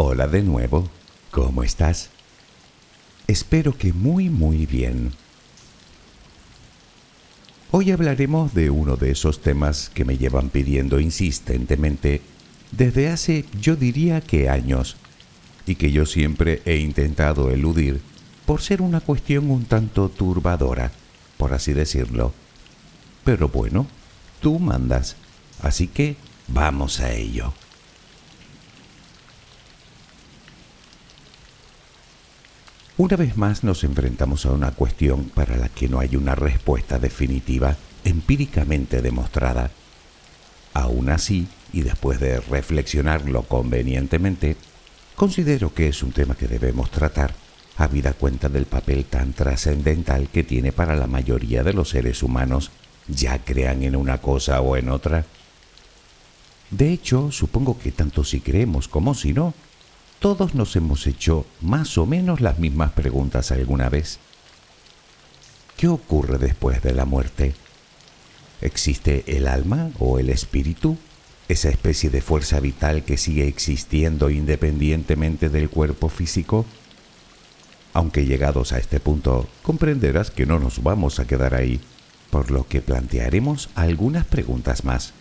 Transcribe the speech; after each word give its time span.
Hola 0.00 0.28
de 0.28 0.44
nuevo, 0.44 0.88
¿cómo 1.32 1.64
estás? 1.64 2.10
Espero 3.26 3.76
que 3.76 3.92
muy 3.92 4.30
muy 4.30 4.64
bien. 4.64 5.10
Hoy 7.72 7.90
hablaremos 7.90 8.54
de 8.54 8.70
uno 8.70 8.94
de 8.94 9.10
esos 9.10 9.42
temas 9.42 9.90
que 9.92 10.04
me 10.04 10.16
llevan 10.16 10.50
pidiendo 10.50 11.00
insistentemente 11.00 12.22
desde 12.70 13.08
hace 13.08 13.44
yo 13.60 13.74
diría 13.74 14.20
que 14.20 14.48
años 14.48 14.94
y 15.66 15.74
que 15.74 15.90
yo 15.90 16.06
siempre 16.06 16.62
he 16.64 16.76
intentado 16.76 17.50
eludir 17.50 18.00
por 18.46 18.62
ser 18.62 18.82
una 18.82 19.00
cuestión 19.00 19.50
un 19.50 19.64
tanto 19.64 20.10
turbadora, 20.10 20.92
por 21.36 21.52
así 21.54 21.72
decirlo. 21.72 22.32
Pero 23.24 23.48
bueno, 23.48 23.88
tú 24.40 24.60
mandas, 24.60 25.16
así 25.60 25.88
que 25.88 26.14
vamos 26.46 27.00
a 27.00 27.12
ello. 27.12 27.52
Una 32.98 33.14
vez 33.14 33.36
más 33.36 33.62
nos 33.62 33.84
enfrentamos 33.84 34.44
a 34.44 34.50
una 34.50 34.72
cuestión 34.72 35.26
para 35.26 35.56
la 35.56 35.68
que 35.68 35.88
no 35.88 36.00
hay 36.00 36.16
una 36.16 36.34
respuesta 36.34 36.98
definitiva, 36.98 37.76
empíricamente 38.02 39.02
demostrada. 39.02 39.70
Aún 40.74 41.08
así, 41.08 41.46
y 41.72 41.82
después 41.82 42.18
de 42.18 42.40
reflexionarlo 42.40 43.42
convenientemente, 43.42 44.56
considero 45.14 45.72
que 45.72 45.86
es 45.86 46.02
un 46.02 46.10
tema 46.10 46.34
que 46.34 46.48
debemos 46.48 46.90
tratar, 46.90 47.34
habida 47.76 48.14
cuenta 48.14 48.48
del 48.48 48.66
papel 48.66 49.04
tan 49.04 49.32
trascendental 49.32 50.28
que 50.28 50.42
tiene 50.42 50.72
para 50.72 50.96
la 50.96 51.06
mayoría 51.06 51.62
de 51.62 51.74
los 51.74 51.90
seres 51.90 52.24
humanos, 52.24 52.72
ya 53.06 53.38
crean 53.38 53.84
en 53.84 53.94
una 53.94 54.18
cosa 54.18 54.60
o 54.60 54.76
en 54.76 54.88
otra. 54.88 55.24
De 56.72 56.92
hecho, 56.92 57.30
supongo 57.30 57.78
que 57.78 57.92
tanto 57.92 58.24
si 58.24 58.40
creemos 58.40 58.88
como 58.88 59.14
si 59.14 59.32
no, 59.32 59.54
todos 60.18 60.54
nos 60.54 60.74
hemos 60.74 61.06
hecho 61.06 61.46
más 61.60 61.96
o 61.96 62.06
menos 62.06 62.40
las 62.40 62.58
mismas 62.58 62.92
preguntas 62.92 63.52
alguna 63.52 63.88
vez. 63.88 64.18
¿Qué 65.76 65.86
ocurre 65.86 66.38
después 66.38 66.82
de 66.82 66.92
la 66.92 67.04
muerte? 67.04 67.54
¿Existe 68.60 69.24
el 69.28 69.46
alma 69.46 69.90
o 70.00 70.18
el 70.18 70.30
espíritu? 70.30 70.96
Esa 71.48 71.68
especie 71.68 72.10
de 72.10 72.20
fuerza 72.20 72.58
vital 72.58 73.04
que 73.04 73.16
sigue 73.16 73.46
existiendo 73.46 74.28
independientemente 74.28 75.48
del 75.48 75.70
cuerpo 75.70 76.08
físico. 76.08 76.66
Aunque 77.92 78.26
llegados 78.26 78.72
a 78.72 78.78
este 78.78 78.98
punto, 78.98 79.46
comprenderás 79.62 80.30
que 80.32 80.46
no 80.46 80.58
nos 80.58 80.82
vamos 80.82 81.20
a 81.20 81.26
quedar 81.26 81.54
ahí, 81.54 81.80
por 82.30 82.50
lo 82.50 82.66
que 82.66 82.82
plantearemos 82.82 83.70
algunas 83.76 84.26
preguntas 84.26 84.84
más. 84.84 85.12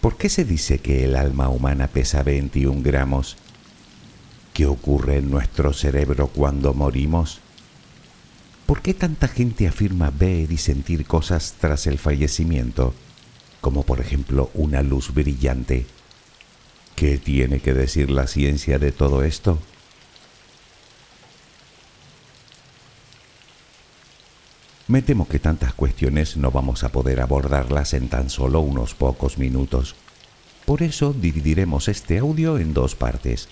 ¿Por 0.00 0.16
qué 0.16 0.28
se 0.28 0.44
dice 0.44 0.78
que 0.78 1.04
el 1.04 1.14
alma 1.14 1.50
humana 1.50 1.86
pesa 1.88 2.22
21 2.22 2.82
gramos 2.82 3.36
¿Qué 4.52 4.66
ocurre 4.66 5.16
en 5.16 5.30
nuestro 5.30 5.72
cerebro 5.72 6.28
cuando 6.28 6.74
morimos? 6.74 7.40
¿Por 8.66 8.82
qué 8.82 8.92
tanta 8.92 9.28
gente 9.28 9.66
afirma 9.66 10.10
ver 10.10 10.52
y 10.52 10.58
sentir 10.58 11.06
cosas 11.06 11.54
tras 11.58 11.86
el 11.86 11.98
fallecimiento, 11.98 12.92
como 13.62 13.82
por 13.82 14.00
ejemplo 14.00 14.50
una 14.52 14.82
luz 14.82 15.14
brillante? 15.14 15.86
¿Qué 16.96 17.16
tiene 17.16 17.60
que 17.60 17.72
decir 17.72 18.10
la 18.10 18.26
ciencia 18.26 18.78
de 18.78 18.92
todo 18.92 19.22
esto? 19.24 19.58
Me 24.86 25.00
temo 25.00 25.26
que 25.26 25.38
tantas 25.38 25.72
cuestiones 25.72 26.36
no 26.36 26.50
vamos 26.50 26.84
a 26.84 26.90
poder 26.90 27.22
abordarlas 27.22 27.94
en 27.94 28.10
tan 28.10 28.28
solo 28.28 28.60
unos 28.60 28.94
pocos 28.94 29.38
minutos. 29.38 29.94
Por 30.66 30.82
eso 30.82 31.14
dividiremos 31.14 31.88
este 31.88 32.18
audio 32.18 32.58
en 32.58 32.74
dos 32.74 32.94
partes. 32.94 33.48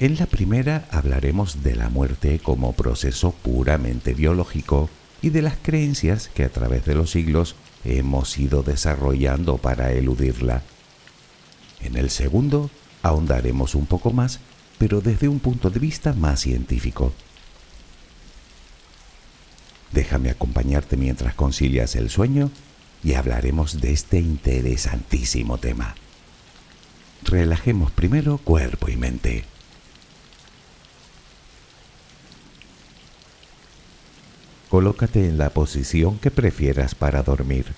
En 0.00 0.16
la 0.16 0.26
primera 0.26 0.86
hablaremos 0.92 1.64
de 1.64 1.74
la 1.74 1.88
muerte 1.88 2.38
como 2.38 2.72
proceso 2.72 3.32
puramente 3.32 4.14
biológico 4.14 4.88
y 5.22 5.30
de 5.30 5.42
las 5.42 5.56
creencias 5.60 6.28
que 6.28 6.44
a 6.44 6.50
través 6.50 6.84
de 6.84 6.94
los 6.94 7.10
siglos 7.10 7.56
hemos 7.84 8.38
ido 8.38 8.62
desarrollando 8.62 9.58
para 9.58 9.90
eludirla. 9.90 10.62
En 11.82 11.96
el 11.96 12.10
segundo 12.10 12.70
ahondaremos 13.02 13.74
un 13.74 13.86
poco 13.86 14.12
más, 14.12 14.38
pero 14.78 15.00
desde 15.00 15.26
un 15.26 15.40
punto 15.40 15.68
de 15.68 15.80
vista 15.80 16.12
más 16.12 16.40
científico. 16.42 17.12
Déjame 19.90 20.30
acompañarte 20.30 20.96
mientras 20.96 21.34
concilias 21.34 21.96
el 21.96 22.08
sueño 22.08 22.52
y 23.02 23.14
hablaremos 23.14 23.80
de 23.80 23.92
este 23.92 24.20
interesantísimo 24.20 25.58
tema. 25.58 25.96
Relajemos 27.24 27.90
primero 27.90 28.38
cuerpo 28.38 28.88
y 28.88 28.96
mente. 28.96 29.57
Colócate 34.70 35.26
en 35.26 35.38
la 35.38 35.50
posición 35.50 36.18
que 36.18 36.30
prefieras 36.30 36.94
para 36.94 37.22
dormir. 37.22 37.74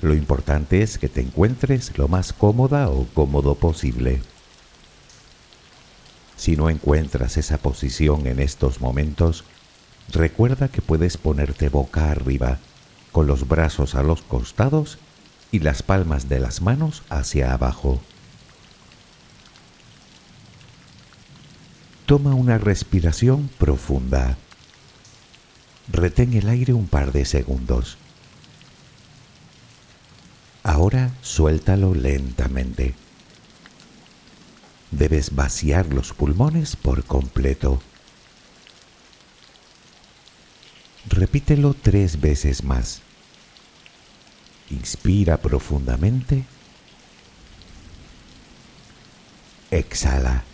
Lo 0.00 0.14
importante 0.14 0.80
es 0.82 0.96
que 0.96 1.08
te 1.08 1.20
encuentres 1.20 1.98
lo 1.98 2.08
más 2.08 2.32
cómoda 2.32 2.88
o 2.88 3.06
cómodo 3.12 3.54
posible. 3.54 4.22
Si 6.36 6.56
no 6.56 6.70
encuentras 6.70 7.36
esa 7.36 7.58
posición 7.58 8.26
en 8.26 8.38
estos 8.38 8.80
momentos, 8.80 9.44
recuerda 10.12 10.68
que 10.68 10.80
puedes 10.80 11.18
ponerte 11.18 11.68
boca 11.68 12.10
arriba, 12.10 12.58
con 13.12 13.26
los 13.26 13.48
brazos 13.48 13.96
a 13.96 14.02
los 14.02 14.22
costados 14.22 14.98
y 15.50 15.58
las 15.58 15.82
palmas 15.82 16.28
de 16.28 16.38
las 16.38 16.62
manos 16.62 17.02
hacia 17.10 17.52
abajo. 17.52 18.00
Toma 22.06 22.34
una 22.34 22.56
respiración 22.56 23.50
profunda. 23.58 24.38
Retén 25.90 26.34
el 26.34 26.48
aire 26.48 26.74
un 26.74 26.86
par 26.86 27.12
de 27.12 27.24
segundos. 27.24 27.96
Ahora 30.62 31.14
suéltalo 31.22 31.94
lentamente. 31.94 32.94
Debes 34.90 35.34
vaciar 35.34 35.86
los 35.86 36.12
pulmones 36.12 36.76
por 36.76 37.04
completo. 37.04 37.80
Repítelo 41.08 41.74
tres 41.74 42.20
veces 42.20 42.64
más. 42.64 43.00
Inspira 44.70 45.38
profundamente. 45.38 46.44
Exhala. 49.70 50.44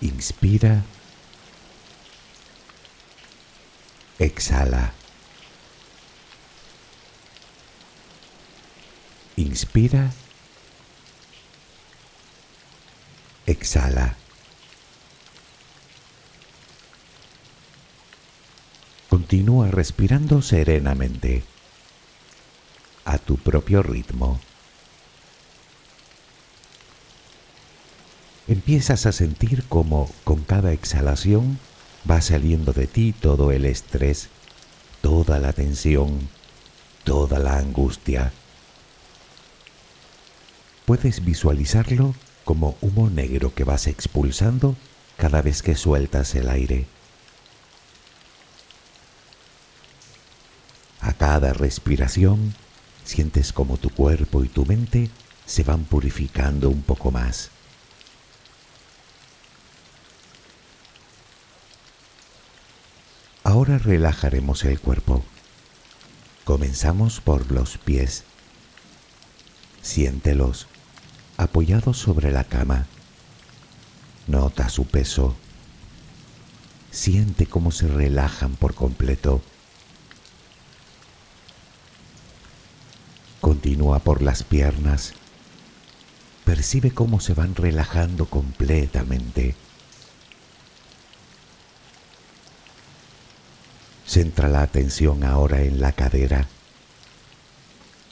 Inspira. 0.00 0.82
Exhala. 4.18 4.92
Inspira. 9.36 10.12
Exhala. 13.46 14.16
Continúa 19.08 19.70
respirando 19.70 20.42
serenamente, 20.42 21.44
a 23.04 23.18
tu 23.18 23.36
propio 23.36 23.82
ritmo. 23.82 24.40
Empiezas 28.46 29.06
a 29.06 29.12
sentir 29.12 29.64
como 29.68 30.10
con 30.24 30.42
cada 30.44 30.72
exhalación 30.72 31.58
va 32.10 32.20
saliendo 32.20 32.72
de 32.72 32.86
ti 32.86 33.12
todo 33.12 33.52
el 33.52 33.64
estrés, 33.64 34.28
toda 35.00 35.38
la 35.38 35.52
tensión, 35.52 36.28
toda 37.04 37.38
la 37.38 37.58
angustia. 37.58 38.32
Puedes 40.84 41.24
visualizarlo 41.24 42.14
como 42.44 42.76
humo 42.80 43.08
negro 43.08 43.54
que 43.54 43.64
vas 43.64 43.86
expulsando 43.86 44.76
cada 45.16 45.40
vez 45.42 45.62
que 45.62 45.74
sueltas 45.74 46.34
el 46.34 46.48
aire. 46.48 46.86
A 51.00 51.12
cada 51.12 51.52
respiración 51.52 52.54
sientes 53.04 53.52
como 53.52 53.76
tu 53.76 53.90
cuerpo 53.90 54.44
y 54.44 54.48
tu 54.48 54.64
mente 54.66 55.10
se 55.46 55.62
van 55.62 55.84
purificando 55.84 56.70
un 56.70 56.82
poco 56.82 57.10
más. 57.10 57.50
Ahora 63.54 63.78
relajaremos 63.78 64.64
el 64.64 64.80
cuerpo. 64.80 65.22
Comenzamos 66.42 67.20
por 67.20 67.52
los 67.52 67.78
pies. 67.78 68.24
Siéntelos 69.80 70.66
apoyados 71.36 71.96
sobre 71.96 72.32
la 72.32 72.42
cama. 72.42 72.88
Nota 74.26 74.68
su 74.68 74.86
peso. 74.86 75.36
Siente 76.90 77.46
cómo 77.46 77.70
se 77.70 77.86
relajan 77.86 78.56
por 78.56 78.74
completo. 78.74 79.40
Continúa 83.40 84.00
por 84.00 84.20
las 84.20 84.42
piernas. 84.42 85.12
Percibe 86.44 86.90
cómo 86.90 87.20
se 87.20 87.34
van 87.34 87.54
relajando 87.54 88.26
completamente. 88.26 89.54
Centra 94.14 94.48
la 94.48 94.62
atención 94.62 95.24
ahora 95.24 95.62
en 95.62 95.80
la 95.80 95.90
cadera. 95.90 96.46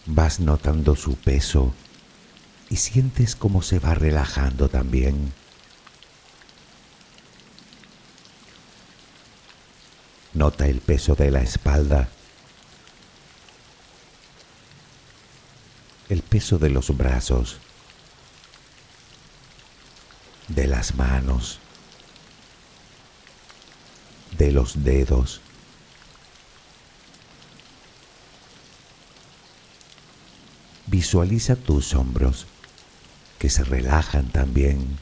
Vas 0.07 0.41
notando 0.41 0.97
su 0.97 1.15
peso 1.15 1.73
y 2.69 2.75
sientes 2.79 3.37
cómo 3.37 3.63
se 3.63 3.79
va 3.79 3.95
relajando 3.95 4.69
también. 4.69 5.33
Nota 10.35 10.67
el 10.67 10.81
peso 10.81 11.15
de 11.15 11.31
la 11.31 11.41
espalda, 11.41 12.09
el 16.09 16.23
peso 16.23 16.59
de 16.59 16.71
los 16.71 16.97
brazos, 16.97 17.59
de 20.49 20.67
las 20.67 20.97
manos, 20.97 21.61
de 24.37 24.51
los 24.51 24.83
dedos. 24.83 25.41
Visualiza 30.93 31.57
tus 31.57 31.95
hombros 31.95 32.47
que 33.39 33.49
se 33.49 33.65
relajan 33.65 34.29
también. 34.29 34.99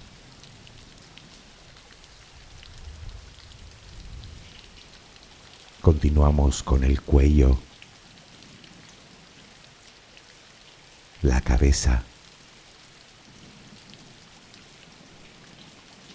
Continuamos 5.81 6.63
con 6.63 6.85
el 6.85 7.03
cuello, 7.03 7.59
la 11.23 11.41
cabeza, 11.41 12.05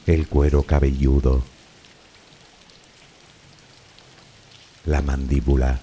el 0.06 0.30
cuero 0.30 0.64
cabelludo, 0.64 1.44
la 4.86 5.02
mandíbula, 5.02 5.82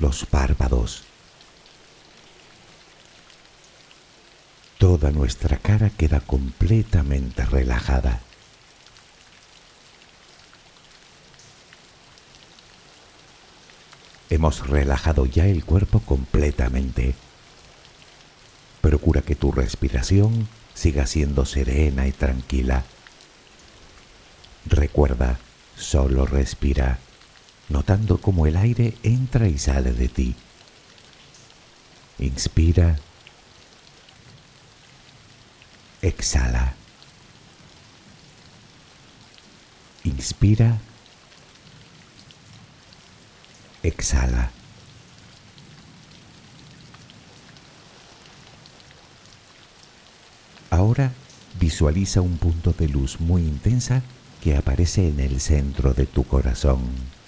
los 0.00 0.24
párpados. 0.24 1.02
Toda 4.78 5.10
nuestra 5.10 5.58
cara 5.58 5.90
queda 5.90 6.20
completamente 6.20 7.44
relajada. 7.44 8.20
Hemos 14.30 14.66
relajado 14.66 15.26
ya 15.26 15.46
el 15.46 15.64
cuerpo 15.64 16.00
completamente. 16.00 17.14
Procura 18.80 19.20
que 19.20 19.34
tu 19.34 19.52
respiración 19.52 20.48
siga 20.72 21.06
siendo 21.06 21.44
serena 21.44 22.06
y 22.06 22.12
tranquila. 22.12 22.84
Recuerda, 24.64 25.38
solo 25.76 26.24
respira 26.24 27.00
notando 27.70 28.18
cómo 28.18 28.46
el 28.46 28.56
aire 28.56 28.94
entra 29.02 29.48
y 29.48 29.58
sale 29.58 29.92
de 29.92 30.08
ti. 30.08 30.34
Inspira. 32.18 32.98
Exhala. 36.02 36.74
Inspira. 40.04 40.78
Exhala. 43.82 44.50
Ahora 50.70 51.12
visualiza 51.58 52.20
un 52.20 52.38
punto 52.38 52.72
de 52.72 52.88
luz 52.88 53.20
muy 53.20 53.42
intensa 53.42 54.02
que 54.42 54.56
aparece 54.56 55.08
en 55.08 55.20
el 55.20 55.40
centro 55.40 55.94
de 55.94 56.06
tu 56.06 56.24
corazón. 56.24 57.19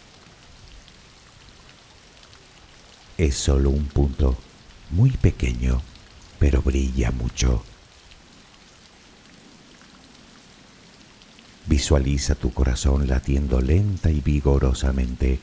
Es 3.26 3.36
solo 3.36 3.70
un 3.70 3.86
punto 3.86 4.36
muy 4.90 5.12
pequeño, 5.12 5.80
pero 6.40 6.60
brilla 6.60 7.12
mucho. 7.12 7.62
Visualiza 11.66 12.34
tu 12.34 12.52
corazón 12.52 13.06
latiendo 13.06 13.60
lenta 13.60 14.10
y 14.10 14.20
vigorosamente 14.20 15.38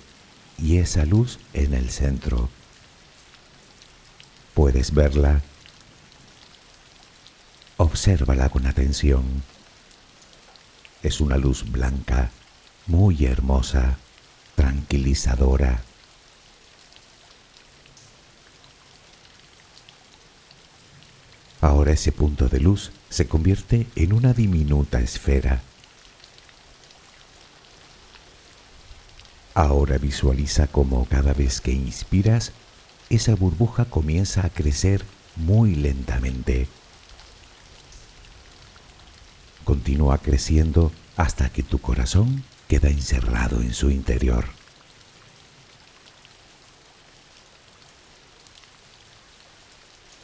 y 0.58 0.80
esa 0.80 1.06
luz 1.06 1.40
en 1.54 1.74
el 1.74 1.90
centro. 1.90 2.50
¿Puedes 4.54 4.94
verla? 4.94 5.42
Obsérvala 7.78 8.50
con 8.50 8.68
atención. 8.68 9.24
Es 11.02 11.22
una 11.22 11.38
luz 11.38 11.72
blanca, 11.72 12.30
muy 12.88 13.24
hermosa, 13.24 13.98
tranquilizadora. 14.56 15.82
Ahora 21.62 21.92
ese 21.92 22.12
punto 22.12 22.48
de 22.48 22.60
luz 22.60 22.92
se 23.10 23.28
convierte 23.28 23.88
en 23.96 24.14
una 24.14 24.34
diminuta 24.34 25.00
esfera. 25.02 25.62
Ahora 29.54 29.98
visualiza 29.98 30.68
cómo 30.68 31.06
cada 31.06 31.34
vez 31.34 31.60
que 31.60 31.74
inspiras, 31.74 32.54
esa 33.10 33.36
burbuja 33.36 33.86
comienza 33.86 34.46
a 34.46 34.50
crecer 34.50 35.04
muy 35.36 35.76
lentamente. 35.76 36.68
Continúa 39.66 40.20
creciendo 40.20 40.92
hasta 41.18 41.50
que 41.50 41.64
tu 41.64 41.80
corazón 41.80 42.44
queda 42.70 42.90
encerrado 42.90 43.62
en 43.62 43.74
su 43.74 43.92
interior. 43.92 44.59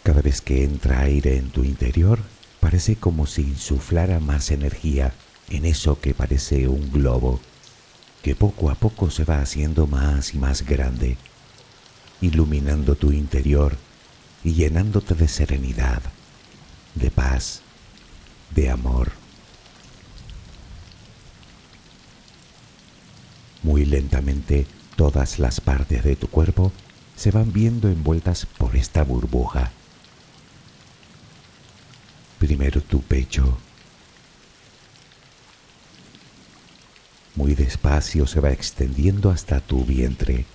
Cada 0.05 0.21
vez 0.21 0.39
que 0.39 0.63
entra 0.63 0.99
aire 0.99 1.35
en 1.35 1.49
tu 1.49 1.63
interior, 1.63 2.19
parece 2.59 2.95
como 2.95 3.25
si 3.25 3.41
insuflara 3.41 4.19
más 4.19 4.51
energía 4.51 5.15
en 5.49 5.65
eso 5.65 5.99
que 5.99 6.13
parece 6.13 6.67
un 6.67 6.91
globo, 6.91 7.39
que 8.21 8.35
poco 8.35 8.69
a 8.69 8.75
poco 8.75 9.09
se 9.09 9.23
va 9.23 9.39
haciendo 9.39 9.87
más 9.87 10.35
y 10.35 10.37
más 10.37 10.61
grande, 10.61 11.17
iluminando 12.21 12.93
tu 12.93 13.13
interior 13.13 13.77
y 14.43 14.53
llenándote 14.53 15.15
de 15.15 15.27
serenidad, 15.27 16.03
de 16.93 17.09
paz, 17.09 17.61
de 18.53 18.69
amor. 18.69 19.11
Muy 23.63 23.85
lentamente 23.85 24.67
todas 24.95 25.39
las 25.39 25.61
partes 25.61 26.03
de 26.03 26.15
tu 26.15 26.27
cuerpo 26.27 26.71
se 27.15 27.31
van 27.31 27.51
viendo 27.51 27.89
envueltas 27.89 28.45
por 28.45 28.75
esta 28.75 29.03
burbuja 29.03 29.71
Primero 32.39 32.81
tu 32.81 33.01
pecho. 33.01 33.57
Muy 37.35 37.53
despacio 37.53 38.27
se 38.27 38.39
va 38.39 38.51
extendiendo 38.51 39.29
hasta 39.29 39.59
tu 39.59 39.83
vientre. 39.83 40.45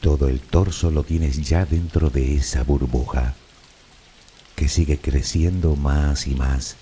Todo 0.00 0.28
el 0.28 0.40
torso 0.40 0.90
lo 0.90 1.02
tienes 1.02 1.48
ya 1.48 1.64
dentro 1.64 2.10
de 2.10 2.36
esa 2.36 2.62
burbuja 2.62 3.34
que 4.54 4.68
sigue 4.68 4.98
creciendo 4.98 5.76
más 5.76 6.26
y 6.26 6.34
más, 6.34 6.76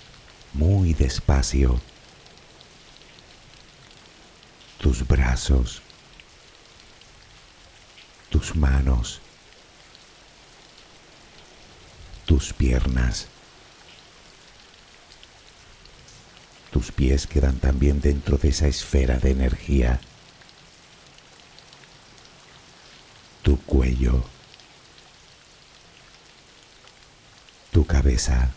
muy 0.53 0.95
despacio. 0.95 1.81
Tus 4.79 5.07
brazos, 5.07 5.83
tus 8.31 8.55
manos, 8.55 9.21
tus 12.25 12.53
piernas. 12.53 13.29
Tus 16.71 16.91
pies 16.91 17.27
quedan 17.27 17.59
también 17.59 18.01
dentro 18.01 18.37
de 18.37 18.49
esa 18.49 18.67
esfera 18.67 19.19
de 19.19 19.31
energía. 19.31 20.01
Tu 23.43 23.59
cuello. 23.61 24.25
Tu 27.71 27.87
cabeza. 27.87 28.51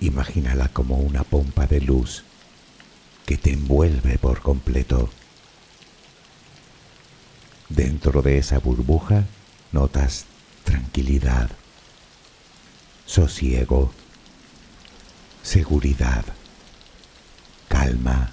Imagínala 0.00 0.68
como 0.68 0.96
una 0.96 1.24
pompa 1.24 1.66
de 1.66 1.80
luz 1.80 2.24
que 3.26 3.36
te 3.36 3.52
envuelve 3.52 4.18
por 4.18 4.40
completo. 4.40 5.10
Dentro 7.68 8.22
de 8.22 8.38
esa 8.38 8.58
burbuja 8.58 9.24
notas 9.74 10.24
tranquilidad, 10.62 11.50
sosiego, 13.06 13.92
seguridad, 15.42 16.24
calma. 17.68 18.12
alma. 18.12 18.30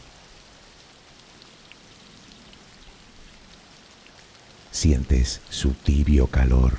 Sientes 4.72 5.42
su 5.50 5.72
tibio 5.72 6.28
calor, 6.28 6.78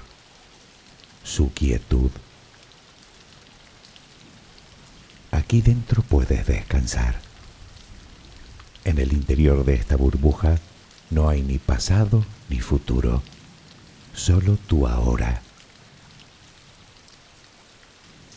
su 1.25 1.53
quietud. 1.53 2.11
Aquí 5.33 5.61
dentro 5.61 6.03
puedes 6.03 6.47
descansar. 6.47 7.21
En 8.85 8.99
el 8.99 9.13
interior 9.13 9.65
de 9.65 9.75
esta 9.75 9.97
burbuja 9.97 10.59
no 11.11 11.29
hay 11.29 11.43
ni 11.43 11.59
pasado 11.59 12.25
ni 12.49 12.61
futuro, 12.61 13.23
solo 14.15 14.57
tu 14.67 14.87
ahora. 14.87 15.43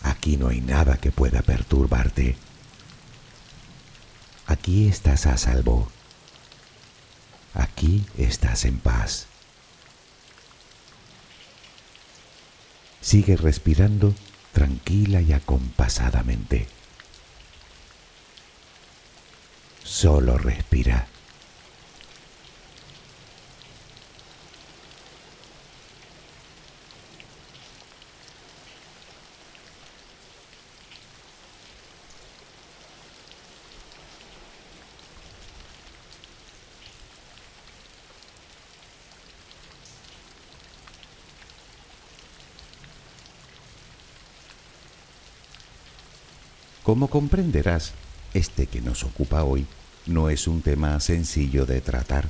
Aquí 0.04 0.38
no 0.38 0.50
hay 0.50 0.62
nada 0.62 0.98
que 0.98 1.12
pueda 1.12 1.42
perturbarte. 1.42 2.36
Aquí 4.48 4.88
estás 4.88 5.26
a 5.26 5.38
salvo. 5.38 5.92
Aquí 7.54 8.06
estás 8.18 8.66
en 8.66 8.80
paz. 8.80 9.28
Sigue 13.02 13.38
respirando 13.38 14.14
tranquila 14.52 15.22
y 15.22 15.34
acompasadamente. 15.34 16.68
Solo 19.84 20.38
respira. 20.38 21.08
Como 46.86 47.08
comprenderás, 47.08 47.94
este 48.36 48.68
que 48.68 48.80
nos 48.80 49.04
ocupa 49.04 49.44
hoy 49.44 49.66
no 50.06 50.30
es 50.30 50.48
un 50.48 50.62
tema 50.62 51.00
sencillo 51.00 51.66
de 51.66 51.82
tratar, 51.82 52.30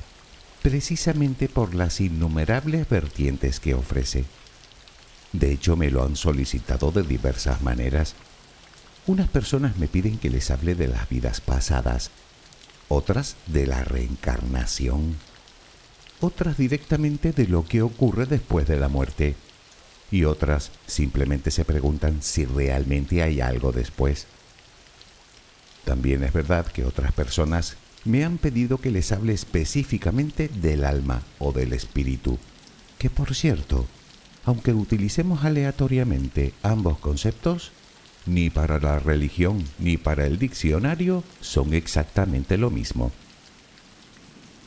precisamente 0.62 1.46
por 1.46 1.74
las 1.74 2.00
innumerables 2.00 2.88
vertientes 2.88 3.60
que 3.60 3.74
ofrece. 3.74 4.24
De 5.34 5.52
hecho, 5.52 5.76
me 5.76 5.90
lo 5.90 6.02
han 6.02 6.16
solicitado 6.16 6.90
de 6.90 7.02
diversas 7.02 7.60
maneras. 7.60 8.14
Unas 9.06 9.28
personas 9.28 9.76
me 9.76 9.88
piden 9.88 10.16
que 10.16 10.30
les 10.30 10.50
hable 10.50 10.74
de 10.74 10.88
las 10.88 11.06
vidas 11.10 11.42
pasadas, 11.42 12.10
otras 12.88 13.36
de 13.48 13.66
la 13.66 13.84
reencarnación, 13.84 15.16
otras 16.18 16.56
directamente 16.56 17.32
de 17.32 17.46
lo 17.46 17.66
que 17.66 17.82
ocurre 17.82 18.24
después 18.24 18.66
de 18.66 18.80
la 18.80 18.88
muerte, 18.88 19.36
y 20.10 20.24
otras 20.24 20.70
simplemente 20.86 21.50
se 21.50 21.66
preguntan 21.66 22.22
si 22.22 22.46
realmente 22.46 23.22
hay 23.22 23.42
algo 23.42 23.70
después. 23.70 24.26
También 25.86 26.24
es 26.24 26.32
verdad 26.32 26.66
que 26.66 26.84
otras 26.84 27.12
personas 27.12 27.76
me 28.04 28.24
han 28.24 28.38
pedido 28.38 28.78
que 28.78 28.90
les 28.90 29.12
hable 29.12 29.32
específicamente 29.32 30.48
del 30.48 30.84
alma 30.84 31.22
o 31.38 31.52
del 31.52 31.72
espíritu, 31.72 32.40
que 32.98 33.08
por 33.08 33.36
cierto, 33.36 33.86
aunque 34.44 34.72
utilicemos 34.72 35.44
aleatoriamente 35.44 36.52
ambos 36.64 36.98
conceptos, 36.98 37.70
ni 38.26 38.50
para 38.50 38.80
la 38.80 38.98
religión 38.98 39.64
ni 39.78 39.96
para 39.96 40.26
el 40.26 40.40
diccionario 40.40 41.22
son 41.40 41.72
exactamente 41.72 42.58
lo 42.58 42.70
mismo. 42.70 43.12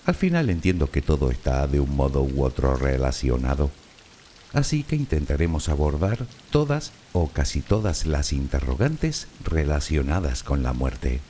Al 0.05 0.15
final 0.15 0.49
entiendo 0.49 0.89
que 0.89 1.01
todo 1.01 1.31
está 1.31 1.67
de 1.67 1.81
un 1.81 1.97
modo 1.97 2.23
u 2.23 2.45
otro 2.45 2.77
relacionado 2.77 3.71
así 4.53 4.83
que 4.83 4.95
intentaremos 4.95 5.69
abordar 5.69 6.25
todas 6.49 6.91
o 7.13 7.27
casi 7.27 7.61
todas 7.61 8.05
las 8.05 8.33
interrogantes 8.33 9.27
relacionadas 9.43 10.43
con 10.43 10.63
la 10.63 10.73
muerte. 10.73 11.21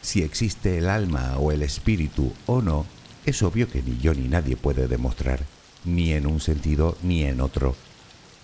Si 0.00 0.22
existe 0.22 0.78
el 0.78 0.88
alma 0.88 1.38
o 1.38 1.50
el 1.50 1.62
espíritu 1.62 2.32
o 2.46 2.62
no, 2.62 2.86
es 3.26 3.42
obvio 3.42 3.68
que 3.68 3.82
ni 3.82 3.98
yo 3.98 4.14
ni 4.14 4.28
nadie 4.28 4.56
puede 4.56 4.86
demostrar, 4.86 5.40
ni 5.84 6.12
en 6.12 6.26
un 6.26 6.40
sentido 6.40 6.96
ni 7.02 7.24
en 7.24 7.40
otro, 7.40 7.74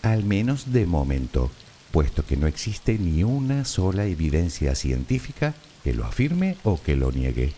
al 0.03 0.25
menos 0.25 0.73
de 0.73 0.87
momento, 0.87 1.51
puesto 1.93 2.25
que 2.25 2.37
no 2.37 2.47
existe 2.47 2.99
ni 2.99 3.25
una 3.25 3.65
sola 3.65 4.07
evidencia 4.07 4.75
científica 4.75 5.55
que 5.85 5.93
lo 5.93 6.05
afirme 6.05 6.57
o 6.65 6.81
que 6.83 6.97
lo 6.97 7.13
niegue. 7.13 7.53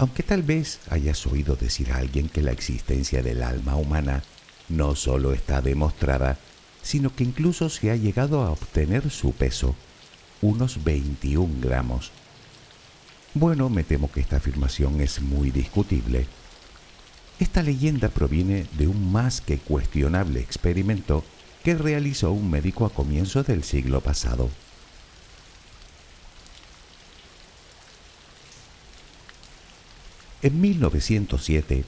Aunque 0.00 0.22
tal 0.22 0.42
vez 0.42 0.80
hayas 0.88 1.26
oído 1.26 1.56
decir 1.56 1.92
a 1.92 1.98
alguien 1.98 2.30
que 2.30 2.40
la 2.40 2.52
existencia 2.52 3.22
del 3.22 3.42
alma 3.42 3.76
humana 3.76 4.22
no 4.70 4.96
solo 4.96 5.34
está 5.34 5.60
demostrada, 5.60 6.38
sino 6.80 7.14
que 7.14 7.22
incluso 7.22 7.68
se 7.68 7.90
ha 7.90 7.96
llegado 7.96 8.40
a 8.40 8.50
obtener 8.50 9.10
su 9.10 9.32
peso, 9.32 9.76
unos 10.40 10.82
21 10.84 11.56
gramos. 11.60 12.12
Bueno, 13.34 13.68
me 13.68 13.84
temo 13.84 14.10
que 14.10 14.20
esta 14.20 14.36
afirmación 14.36 15.02
es 15.02 15.20
muy 15.20 15.50
discutible. 15.50 16.26
Esta 17.38 17.62
leyenda 17.62 18.08
proviene 18.08 18.64
de 18.78 18.88
un 18.88 19.12
más 19.12 19.42
que 19.42 19.58
cuestionable 19.58 20.40
experimento 20.40 21.22
que 21.62 21.74
realizó 21.74 22.32
un 22.32 22.50
médico 22.50 22.86
a 22.86 22.90
comienzos 22.94 23.46
del 23.48 23.64
siglo 23.64 24.00
pasado. 24.00 24.48
En 30.42 30.58
1907, 30.60 31.84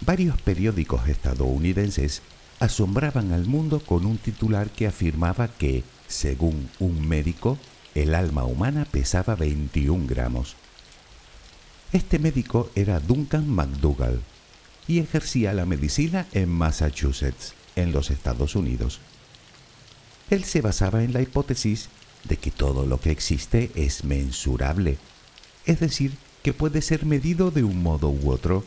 varios 0.00 0.40
periódicos 0.40 1.08
estadounidenses 1.08 2.22
asombraban 2.58 3.32
al 3.32 3.46
mundo 3.46 3.78
con 3.78 4.04
un 4.04 4.18
titular 4.18 4.68
que 4.70 4.88
afirmaba 4.88 5.48
que, 5.48 5.84
según 6.08 6.68
un 6.80 7.06
médico, 7.06 7.56
el 7.94 8.16
alma 8.16 8.44
humana 8.44 8.84
pesaba 8.84 9.36
21 9.36 10.06
gramos. 10.08 10.56
Este 11.92 12.18
médico 12.18 12.68
era 12.74 12.98
Duncan 12.98 13.48
McDougall 13.48 14.20
y 14.88 14.98
ejercía 14.98 15.52
la 15.52 15.64
medicina 15.64 16.26
en 16.32 16.48
Massachusetts, 16.48 17.54
en 17.76 17.92
los 17.92 18.10
Estados 18.10 18.56
Unidos. 18.56 18.98
Él 20.30 20.42
se 20.42 20.60
basaba 20.60 21.04
en 21.04 21.12
la 21.12 21.22
hipótesis 21.22 21.88
de 22.24 22.38
que 22.38 22.50
todo 22.50 22.86
lo 22.86 23.00
que 23.00 23.12
existe 23.12 23.70
es 23.76 24.02
mensurable, 24.02 24.98
es 25.66 25.78
decir, 25.78 26.12
que 26.44 26.52
puede 26.52 26.82
ser 26.82 27.06
medido 27.06 27.50
de 27.50 27.64
un 27.64 27.82
modo 27.82 28.10
u 28.10 28.30
otro, 28.30 28.64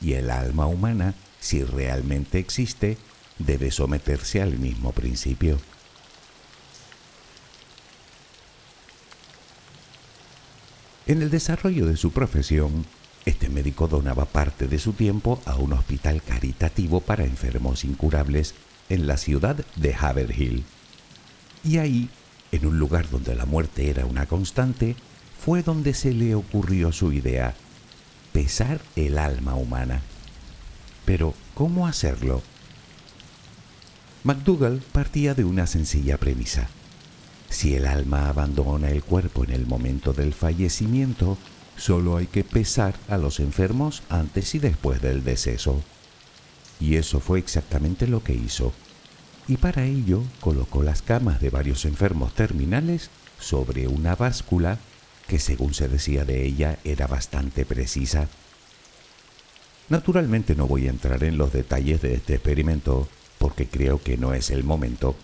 y 0.00 0.14
el 0.14 0.28
alma 0.28 0.66
humana, 0.66 1.14
si 1.38 1.62
realmente 1.62 2.40
existe, 2.40 2.98
debe 3.38 3.70
someterse 3.70 4.42
al 4.42 4.58
mismo 4.58 4.90
principio. 4.90 5.60
En 11.06 11.22
el 11.22 11.30
desarrollo 11.30 11.86
de 11.86 11.96
su 11.96 12.10
profesión, 12.10 12.86
este 13.24 13.48
médico 13.48 13.86
donaba 13.86 14.24
parte 14.24 14.66
de 14.66 14.80
su 14.80 14.92
tiempo 14.92 15.40
a 15.46 15.54
un 15.54 15.74
hospital 15.74 16.22
caritativo 16.22 17.00
para 17.00 17.24
enfermos 17.24 17.84
incurables 17.84 18.54
en 18.88 19.06
la 19.06 19.16
ciudad 19.16 19.64
de 19.76 19.94
Haverhill. 19.94 20.64
Y 21.62 21.78
ahí, 21.78 22.10
en 22.50 22.66
un 22.66 22.80
lugar 22.80 23.08
donde 23.10 23.36
la 23.36 23.46
muerte 23.46 23.88
era 23.90 24.06
una 24.06 24.26
constante, 24.26 24.96
fue 25.44 25.64
donde 25.64 25.92
se 25.92 26.12
le 26.12 26.36
ocurrió 26.36 26.92
su 26.92 27.12
idea, 27.12 27.54
pesar 28.32 28.80
el 28.94 29.18
alma 29.18 29.56
humana. 29.56 30.00
Pero, 31.04 31.34
¿cómo 31.54 31.88
hacerlo? 31.88 32.42
MacDougall 34.22 34.80
partía 34.92 35.34
de 35.34 35.42
una 35.44 35.66
sencilla 35.66 36.16
premisa. 36.16 36.68
Si 37.50 37.74
el 37.74 37.86
alma 37.86 38.28
abandona 38.28 38.90
el 38.90 39.02
cuerpo 39.02 39.42
en 39.42 39.50
el 39.50 39.66
momento 39.66 40.12
del 40.12 40.32
fallecimiento, 40.32 41.36
solo 41.76 42.18
hay 42.18 42.28
que 42.28 42.44
pesar 42.44 42.94
a 43.08 43.18
los 43.18 43.40
enfermos 43.40 44.04
antes 44.10 44.54
y 44.54 44.60
después 44.60 45.02
del 45.02 45.24
deceso. 45.24 45.82
Y 46.78 46.94
eso 46.94 47.18
fue 47.18 47.40
exactamente 47.40 48.06
lo 48.06 48.22
que 48.22 48.34
hizo. 48.34 48.72
Y 49.48 49.56
para 49.56 49.86
ello 49.86 50.22
colocó 50.38 50.84
las 50.84 51.02
camas 51.02 51.40
de 51.40 51.50
varios 51.50 51.84
enfermos 51.84 52.32
terminales 52.32 53.10
sobre 53.40 53.88
una 53.88 54.14
báscula 54.14 54.78
que 55.32 55.38
según 55.38 55.72
se 55.72 55.88
decía 55.88 56.26
de 56.26 56.44
ella 56.44 56.78
era 56.84 57.06
bastante 57.06 57.64
precisa. 57.64 58.28
Naturalmente 59.88 60.54
no 60.54 60.66
voy 60.66 60.88
a 60.88 60.90
entrar 60.90 61.24
en 61.24 61.38
los 61.38 61.54
detalles 61.54 62.02
de 62.02 62.12
este 62.12 62.34
experimento 62.34 63.08
porque 63.38 63.66
creo 63.66 64.02
que 64.02 64.18
no 64.18 64.34
es 64.34 64.50
el 64.50 64.62
momento. 64.62 65.16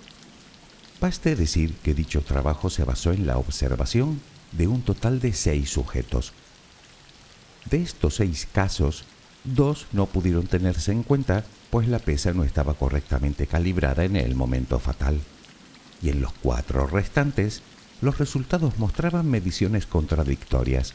Baste 0.99 1.37
decir 1.37 1.75
que 1.83 1.93
dicho 1.93 2.23
trabajo 2.23 2.71
se 2.71 2.85
basó 2.85 3.13
en 3.13 3.27
la 3.27 3.37
observación 3.37 4.23
de 4.53 4.67
un 4.67 4.81
total 4.81 5.21
de 5.21 5.35
seis 5.35 5.69
sujetos. 5.69 6.33
De 7.69 7.83
estos 7.83 8.15
seis 8.15 8.49
casos, 8.51 9.05
dos 9.45 9.89
no 9.93 10.07
pudieron 10.07 10.47
tenerse 10.47 10.91
en 10.91 11.03
cuenta 11.03 11.45
pues 11.69 11.87
la 11.87 11.99
pesa 11.99 12.33
no 12.33 12.45
estaba 12.45 12.73
correctamente 12.73 13.47
calibrada 13.47 14.07
en 14.07 14.17
el 14.17 14.35
momento 14.35 14.79
fatal. 14.79 15.21
y 16.01 16.09
en 16.09 16.23
los 16.23 16.33
cuatro 16.33 16.87
restantes 16.87 17.61
los 18.01 18.19
resultados 18.19 18.79
mostraban 18.79 19.29
mediciones 19.29 19.87
contradictorias. 19.87 20.95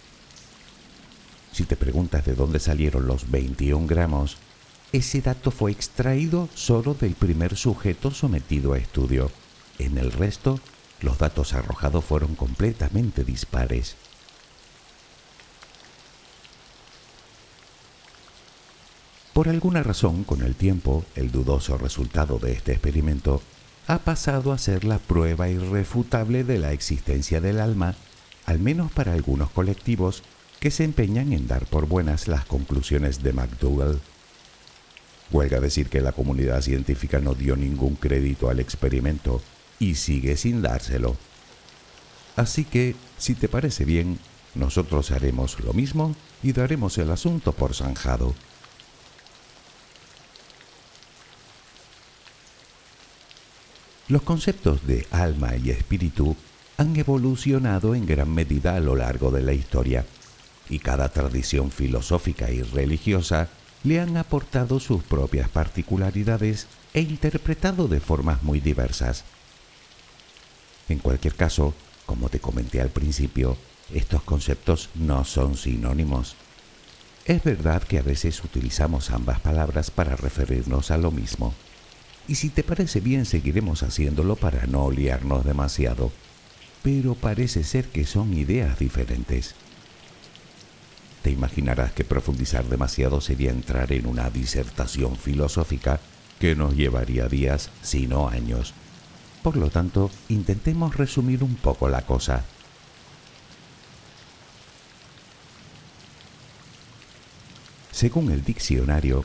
Si 1.51 1.65
te 1.65 1.75
preguntas 1.75 2.25
de 2.25 2.33
dónde 2.33 2.59
salieron 2.59 3.07
los 3.07 3.29
21 3.29 3.87
gramos, 3.87 4.37
ese 4.91 5.21
dato 5.21 5.51
fue 5.51 5.71
extraído 5.71 6.49
solo 6.53 6.93
del 6.93 7.13
primer 7.13 7.55
sujeto 7.55 8.11
sometido 8.11 8.73
a 8.73 8.77
estudio. 8.77 9.31
En 9.79 9.97
el 9.97 10.11
resto, 10.11 10.59
los 11.01 11.17
datos 11.17 11.53
arrojados 11.53 12.05
fueron 12.05 12.35
completamente 12.35 13.23
dispares. 13.23 13.95
Por 19.33 19.49
alguna 19.49 19.81
razón, 19.81 20.23
con 20.23 20.43
el 20.43 20.55
tiempo, 20.55 21.03
el 21.15 21.31
dudoso 21.31 21.77
resultado 21.77 22.37
de 22.37 22.51
este 22.51 22.73
experimento 22.73 23.41
ha 23.87 23.99
pasado 23.99 24.53
a 24.53 24.57
ser 24.57 24.85
la 24.85 24.97
prueba 24.97 25.49
irrefutable 25.49 26.43
de 26.43 26.57
la 26.57 26.71
existencia 26.71 27.41
del 27.41 27.59
alma, 27.59 27.95
al 28.45 28.59
menos 28.59 28.91
para 28.91 29.13
algunos 29.13 29.49
colectivos 29.49 30.23
que 30.59 30.71
se 30.71 30.85
empeñan 30.85 31.33
en 31.33 31.47
dar 31.47 31.65
por 31.65 31.87
buenas 31.87 32.27
las 32.27 32.45
conclusiones 32.45 33.21
de 33.21 33.33
McDougall. 33.33 33.99
Huelga 35.31 35.59
decir 35.59 35.89
que 35.89 36.01
la 36.01 36.13
comunidad 36.13 36.61
científica 36.61 37.19
no 37.19 37.35
dio 37.35 37.55
ningún 37.55 37.95
crédito 37.95 38.49
al 38.49 38.59
experimento 38.59 39.41
y 39.79 39.95
sigue 39.95 40.37
sin 40.37 40.61
dárselo. 40.61 41.17
Así 42.35 42.63
que, 42.63 42.95
si 43.17 43.35
te 43.35 43.49
parece 43.49 43.83
bien, 43.83 44.19
nosotros 44.55 45.11
haremos 45.11 45.59
lo 45.59 45.73
mismo 45.73 46.15
y 46.41 46.53
daremos 46.53 46.97
el 46.97 47.11
asunto 47.11 47.51
por 47.51 47.73
zanjado. 47.73 48.33
Los 54.09 54.23
conceptos 54.23 54.85
de 54.85 55.07
alma 55.11 55.55
y 55.55 55.69
espíritu 55.69 56.35
han 56.75 56.93
evolucionado 56.97 57.95
en 57.95 58.05
gran 58.05 58.33
medida 58.33 58.75
a 58.75 58.81
lo 58.81 58.97
largo 58.97 59.31
de 59.31 59.41
la 59.41 59.53
historia, 59.53 60.05
y 60.69 60.79
cada 60.79 61.07
tradición 61.07 61.71
filosófica 61.71 62.51
y 62.51 62.63
religiosa 62.63 63.47
le 63.85 64.01
han 64.01 64.17
aportado 64.17 64.81
sus 64.81 65.03
propias 65.03 65.47
particularidades 65.47 66.67
e 66.93 66.99
interpretado 66.99 67.87
de 67.87 68.01
formas 68.01 68.43
muy 68.43 68.59
diversas. 68.59 69.23
En 70.89 70.99
cualquier 70.99 71.35
caso, 71.35 71.73
como 72.05 72.27
te 72.27 72.39
comenté 72.39 72.81
al 72.81 72.89
principio, 72.89 73.55
estos 73.93 74.21
conceptos 74.23 74.89
no 74.95 75.23
son 75.23 75.55
sinónimos. 75.55 76.35
Es 77.23 77.41
verdad 77.41 77.81
que 77.83 77.99
a 77.99 78.01
veces 78.01 78.43
utilizamos 78.43 79.11
ambas 79.11 79.39
palabras 79.39 79.91
para 79.91 80.17
referirnos 80.17 80.91
a 80.91 80.97
lo 80.97 81.09
mismo 81.09 81.53
y 82.27 82.35
si 82.35 82.49
te 82.49 82.63
parece 82.63 82.99
bien 82.99 83.25
seguiremos 83.25 83.83
haciéndolo 83.83 84.35
para 84.35 84.65
no 84.65 84.89
liarnos 84.91 85.45
demasiado, 85.45 86.11
pero 86.81 87.15
parece 87.15 87.63
ser 87.63 87.85
que 87.85 88.05
son 88.05 88.33
ideas 88.33 88.79
diferentes. 88.79 89.55
Te 91.21 91.31
imaginarás 91.31 91.93
que 91.93 92.03
profundizar 92.03 92.65
demasiado 92.65 93.21
sería 93.21 93.51
entrar 93.51 93.93
en 93.93 94.05
una 94.05 94.29
disertación 94.29 95.15
filosófica 95.15 95.99
que 96.39 96.55
nos 96.55 96.75
llevaría 96.75 97.27
días, 97.27 97.69
si 97.81 98.07
no 98.07 98.27
años. 98.27 98.73
Por 99.41 99.55
lo 99.55 99.69
tanto, 99.69 100.11
intentemos 100.27 100.95
resumir 100.95 101.43
un 101.43 101.55
poco 101.55 101.87
la 101.87 102.01
cosa. 102.01 102.43
Según 107.91 108.31
el 108.31 108.43
diccionario, 108.43 109.23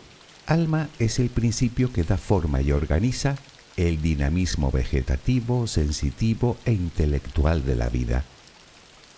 Alma 0.49 0.89
es 0.99 1.19
el 1.19 1.29
principio 1.29 1.93
que 1.93 2.05
da 2.05 2.17
forma 2.17 2.63
y 2.63 2.73
organiza 2.73 3.37
el 3.77 4.01
dinamismo 4.01 4.71
vegetativo, 4.71 5.67
sensitivo 5.67 6.57
e 6.65 6.73
intelectual 6.73 7.67
de 7.67 7.77
la 7.77 7.91
vida, 7.91 8.25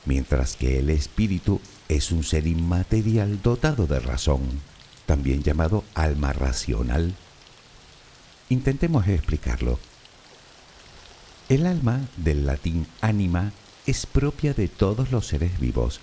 mientras 0.07 0.57
que 0.57 0.81
el 0.81 0.91
espíritu 0.91 1.61
es 1.89 2.11
un 2.11 2.25
ser 2.25 2.49
inmaterial 2.49 3.41
dotado 3.43 3.87
de 3.87 4.01
razón, 4.01 4.41
también 5.07 5.45
llamado 5.45 5.85
alma 5.95 6.33
racional. 6.33 7.15
Intentemos 8.49 9.07
explicarlo. 9.07 9.79
El 11.49 11.65
alma, 11.65 12.09
del 12.17 12.45
latín 12.45 12.89
anima, 13.01 13.53
es 13.87 14.05
propia 14.05 14.53
de 14.53 14.67
todos 14.67 15.13
los 15.13 15.29
seres 15.29 15.61
vivos. 15.61 16.01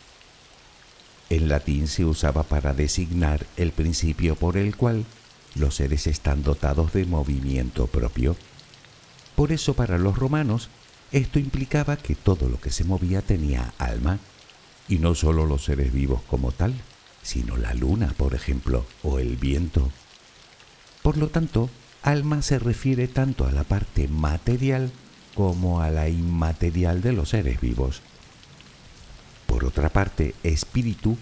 En 1.30 1.50
latín 1.50 1.90
se 1.90 2.06
usaba 2.06 2.44
para 2.44 2.74
designar 2.74 3.46
el 3.58 3.74
principio 3.74 4.38
por 4.38 4.56
el 4.56 4.78
cual 4.78 5.06
los 5.58 5.76
seres 5.76 6.08
están 6.08 6.44
dotados 6.44 6.94
de 6.94 7.06
movimiento 7.06 7.88
propio. 7.88 8.36
Por 9.36 9.52
eso 9.52 9.74
para 9.74 9.98
los 9.98 10.18
romanos 10.18 10.70
esto 11.12 11.40
implicaba 11.40 11.98
que 11.98 12.16
todo 12.16 12.50
lo 12.50 12.60
que 12.60 12.72
se 12.72 12.84
movía 12.84 13.22
tenía 13.22 13.74
alma, 13.78 14.20
y 14.90 15.00
no 15.00 15.16
solo 15.16 15.46
los 15.46 15.66
seres 15.66 15.94
vivos 15.94 16.22
como 16.30 16.52
tal, 16.52 16.74
sino 17.22 17.58
la 17.58 17.74
luna, 17.74 18.14
por 18.18 18.34
ejemplo, 18.36 18.86
o 19.04 19.20
el 19.20 19.36
viento. 19.38 19.92
Por 21.02 21.18
lo 21.18 21.30
tanto, 21.30 21.70
alma 22.02 22.42
se 22.42 22.60
refiere 22.60 23.08
tanto 23.08 23.46
a 23.46 23.52
la 23.52 23.64
parte 23.64 24.08
material 24.08 24.92
como 25.36 25.82
a 25.82 25.90
la 25.92 26.10
inmaterial 26.10 27.02
de 27.02 27.14
los 27.14 27.30
seres 27.30 27.62
vivos. 27.62 28.02
Por 29.46 29.66
otra 29.66 29.90
parte, 29.90 30.36
espíritu, 30.44 31.18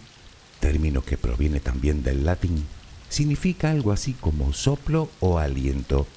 término 0.59 1.03
que 1.03 1.17
proviene 1.17 1.59
también 1.59 2.01
del 2.01 2.25
latín, 2.25 2.65
significa 3.09 3.71
algo 3.71 3.91
así 3.91 4.13
como 4.13 4.53
soplo 4.53 5.09
o 5.19 5.39
aliento, 5.39 6.07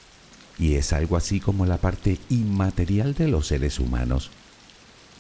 y 0.59 0.75
es 0.75 0.93
algo 0.93 1.17
así 1.17 1.41
como 1.41 1.67
la 1.67 1.79
parte 1.79 2.19
inmaterial 2.29 3.15
de 3.15 3.29
los 3.29 3.47
seres 3.47 3.79
humanos. 3.79 4.31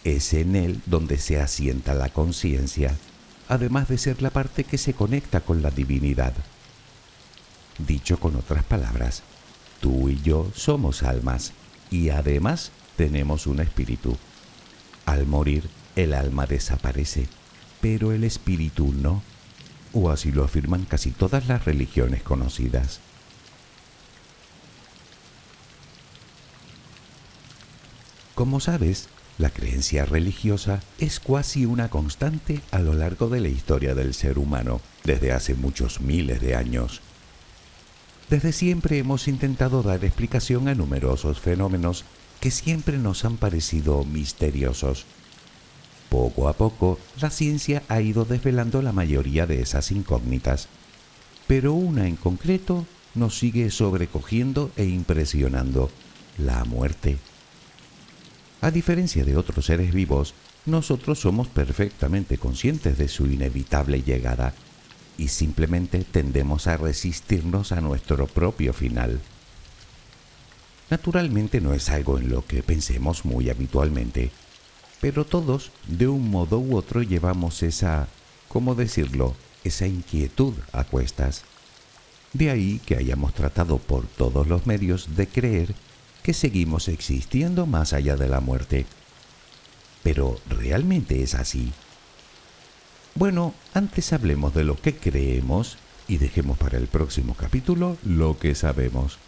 Es 0.05 0.33
en 0.35 0.57
él 0.57 0.81
donde 0.87 1.19
se 1.19 1.41
asienta 1.41 1.95
la 1.95 2.09
conciencia, 2.09 2.97
además 3.49 3.89
de 3.89 3.99
ser 3.99 4.23
la 4.23 4.31
parte 4.31 4.65
que 4.65 4.79
se 4.79 4.95
conecta 4.95 5.41
con 5.41 5.63
la 5.63 5.71
divinidad. 5.71 6.35
Dicho 7.79 8.19
con 8.19 8.37
otras 8.37 8.65
palabras, 8.65 9.23
tú 9.81 10.09
y 10.09 10.21
yo 10.23 10.51
somos 10.55 11.03
almas 11.03 11.53
y 11.91 12.11
además 12.11 12.73
tenemos 12.97 13.47
un 13.47 13.61
espíritu. 13.61 14.17
Al 15.07 15.27
morir, 15.27 15.69
el 15.95 16.13
alma 16.13 16.47
desaparece, 16.47 17.29
pero 17.81 18.13
el 18.13 18.25
espíritu 18.25 18.93
no 18.93 19.23
o 19.93 20.11
así 20.11 20.33
lo 20.33 20.45
afirman 20.45 20.85
casi 20.85 21.11
todas 21.11 21.49
las 21.49 21.65
religiones 21.65 22.23
conocidas. 22.23 23.01
Como 28.35 28.61
sabes, 28.61 29.09
la 29.39 29.51
creencia 29.51 30.05
religiosa 30.05 30.81
es 30.99 31.21
casi 31.21 31.67
una 31.67 31.91
constante 31.91 32.61
a 32.71 32.79
lo 32.79 32.93
largo 32.95 33.29
de 33.29 33.41
la 33.41 33.49
historia 33.49 33.95
del 33.95 34.15
ser 34.15 34.39
humano, 34.39 34.81
desde 35.05 35.33
hace 35.33 35.55
muchos 35.55 36.01
miles 36.01 36.41
de 36.41 36.55
años. 36.55 37.01
Desde 38.31 38.53
siempre 38.53 38.99
hemos 38.99 39.27
intentado 39.27 39.83
dar 39.83 40.05
explicación 40.05 40.69
a 40.69 40.75
numerosos 40.75 41.41
fenómenos 41.41 42.05
que 42.41 42.51
siempre 42.51 42.99
nos 42.99 43.25
han 43.25 43.37
parecido 43.37 44.05
misteriosos 44.05 45.07
poco 46.09 46.49
a 46.49 46.55
poco, 46.55 46.99
la 47.21 47.31
ciencia 47.31 47.83
ha 47.89 48.01
ido 48.01 48.25
desvelando 48.25 48.83
la 48.83 48.93
mayoría 48.93 49.47
de 49.47 49.61
esas 49.61 49.91
incógnitas, 49.91 50.69
pero 51.47 51.73
una 51.73 52.07
en 52.07 52.17
concreto 52.17 52.87
nos 53.15 53.39
sigue 53.39 53.71
sobrecogiendo 53.71 54.71
e 54.77 54.85
impresionando, 54.85 55.91
la 56.39 56.65
muerte. 56.65 57.19
A 58.61 58.71
diferencia 58.71 59.25
de 59.25 59.37
otros 59.37 59.67
seres 59.67 59.93
vivos, 59.93 60.35
nosotros 60.67 61.21
somos 61.21 61.49
perfectamente 61.49 62.39
conscientes 62.39 62.99
de 62.99 63.09
su 63.09 63.27
inevitable 63.27 64.03
llegada 64.03 64.53
y 65.17 65.29
simplemente 65.29 66.05
tendemos 66.05 66.67
a 66.67 66.77
resistirnos 66.77 67.73
a 67.73 67.81
nuestro 67.81 68.27
propio 68.27 68.73
final. 68.73 69.21
Naturalmente 70.91 71.61
no 71.61 71.75
es 71.75 71.91
algo 71.91 72.19
en 72.19 72.31
lo 72.31 72.47
que 72.47 72.63
pensemos 72.63 73.25
muy 73.25 73.51
habitualmente, 73.51 74.31
pero 75.01 75.25
todos, 75.25 75.71
de 75.87 76.09
un 76.09 76.31
modo 76.31 76.59
u 76.59 76.77
otro, 76.77 77.03
llevamos 77.03 77.63
esa, 77.63 78.09
¿cómo 78.49 78.75
decirlo?, 78.75 79.35
esa 79.65 79.87
inquietud 79.87 80.55
a 80.73 80.85
cuestas. 80.85 81.43
De 82.33 82.51
ahí 82.51 82.81
que 82.85 82.97
hayamos 82.97 83.35
tratado 83.35 83.79
por 83.79 84.07
todos 84.07 84.47
los 84.47 84.67
medios 84.67 85.17
de 85.17 85.27
creer 85.27 85.75
que 86.23 86.35
seguimos 86.35 86.89
existiendo 86.89 87.67
más 87.67 87.93
allá 87.93 88.17
de 88.17 88.29
la 88.29 88.41
muerte. 88.41 88.87
Pero 90.03 90.39
¿realmente 90.49 91.23
es 91.23 91.35
así? 91.35 91.73
Bueno, 93.15 93.55
antes 93.75 94.13
hablemos 94.13 94.55
de 94.55 94.65
lo 94.65 94.77
que 94.77 94.95
creemos 94.97 95.79
y 96.07 96.19
dejemos 96.19 96.57
para 96.57 96.79
el 96.79 96.87
próximo 96.87 97.35
capítulo 97.35 97.97
lo 98.05 98.39
que 98.39 98.55
sabemos. 98.55 99.19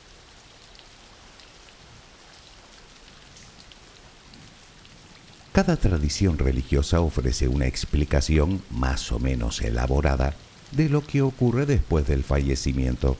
Cada 5.52 5.76
tradición 5.76 6.38
religiosa 6.38 7.00
ofrece 7.00 7.48
una 7.48 7.66
explicación 7.66 8.62
más 8.70 9.10
o 9.12 9.18
menos 9.18 9.60
elaborada 9.62 10.34
de 10.72 10.88
lo 10.88 11.04
que 11.04 11.22
ocurre 11.22 11.66
después 11.66 12.06
del 12.06 12.22
fallecimiento. 12.22 13.16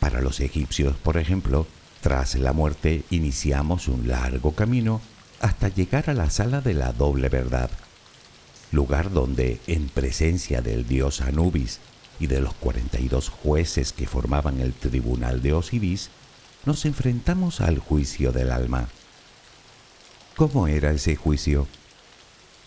Para 0.00 0.20
los 0.20 0.40
egipcios, 0.40 0.96
por 0.96 1.16
ejemplo, 1.16 1.66
Tras 2.04 2.34
la 2.34 2.52
muerte 2.52 3.02
iniciamos 3.08 3.88
un 3.88 4.08
largo 4.08 4.54
camino 4.54 5.00
hasta 5.40 5.68
llegar 5.68 6.10
a 6.10 6.12
la 6.12 6.28
sala 6.28 6.60
de 6.60 6.74
la 6.74 6.92
doble 6.92 7.30
verdad, 7.30 7.70
lugar 8.72 9.10
donde, 9.10 9.58
en 9.66 9.88
presencia 9.88 10.60
del 10.60 10.86
dios 10.86 11.22
Anubis 11.22 11.80
y 12.20 12.26
de 12.26 12.42
los 12.42 12.52
42 12.56 13.30
jueces 13.30 13.94
que 13.94 14.06
formaban 14.06 14.60
el 14.60 14.74
tribunal 14.74 15.40
de 15.40 15.54
Osiris, 15.54 16.10
nos 16.66 16.84
enfrentamos 16.84 17.62
al 17.62 17.78
juicio 17.78 18.32
del 18.32 18.52
alma. 18.52 18.88
¿Cómo 20.36 20.66
era 20.66 20.90
ese 20.90 21.14
juicio? 21.14 21.68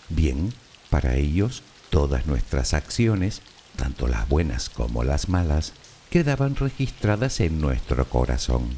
Bien, 0.08 0.54
para 0.90 1.16
ellos 1.16 1.64
todas 1.90 2.26
nuestras 2.26 2.74
acciones, 2.74 3.42
tanto 3.76 4.08
las 4.08 4.30
buenas 4.30 4.70
como 4.70 5.04
las 5.04 5.28
malas, 5.28 5.74
quedaban 6.10 6.56
registradas 6.56 7.42
en 7.42 7.60
nuestro 7.60 8.08
corazón. 8.08 8.70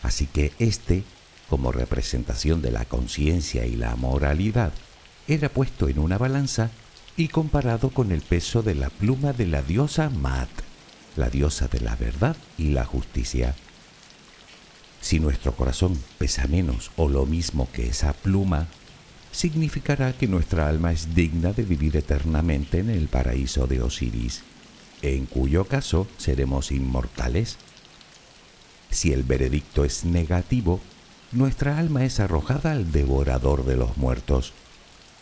Así 0.00 0.26
que 0.26 0.52
éste, 0.60 1.02
como 1.50 1.72
representación 1.72 2.62
de 2.62 2.70
la 2.70 2.84
conciencia 2.84 3.66
y 3.66 3.74
la 3.74 3.96
moralidad, 3.96 4.72
era 5.26 5.48
puesto 5.48 5.88
en 5.88 5.98
una 5.98 6.18
balanza 6.18 6.70
y 7.16 7.28
comparado 7.28 7.90
con 7.90 8.12
el 8.12 8.22
peso 8.22 8.62
de 8.62 8.76
la 8.76 8.90
pluma 8.90 9.32
de 9.32 9.46
la 9.46 9.60
diosa 9.60 10.08
Mat, 10.08 10.50
la 11.16 11.30
diosa 11.30 11.66
de 11.66 11.80
la 11.80 11.96
verdad 11.96 12.36
y 12.56 12.70
la 12.70 12.84
justicia. 12.84 13.56
Si 15.02 15.18
nuestro 15.18 15.52
corazón 15.52 16.00
pesa 16.16 16.46
menos 16.46 16.92
o 16.96 17.08
lo 17.08 17.26
mismo 17.26 17.68
que 17.72 17.88
esa 17.88 18.12
pluma, 18.12 18.68
significará 19.32 20.12
que 20.12 20.28
nuestra 20.28 20.68
alma 20.68 20.92
es 20.92 21.14
digna 21.14 21.52
de 21.52 21.64
vivir 21.64 21.96
eternamente 21.96 22.78
en 22.78 22.88
el 22.88 23.08
paraíso 23.08 23.66
de 23.66 23.82
Osiris, 23.82 24.42
en 25.02 25.26
cuyo 25.26 25.64
caso 25.64 26.06
seremos 26.18 26.70
inmortales. 26.70 27.56
Si 28.90 29.12
el 29.12 29.24
veredicto 29.24 29.84
es 29.84 30.04
negativo, 30.04 30.80
nuestra 31.32 31.78
alma 31.78 32.04
es 32.04 32.20
arrojada 32.20 32.70
al 32.70 32.92
devorador 32.92 33.64
de 33.64 33.76
los 33.76 33.96
muertos, 33.96 34.52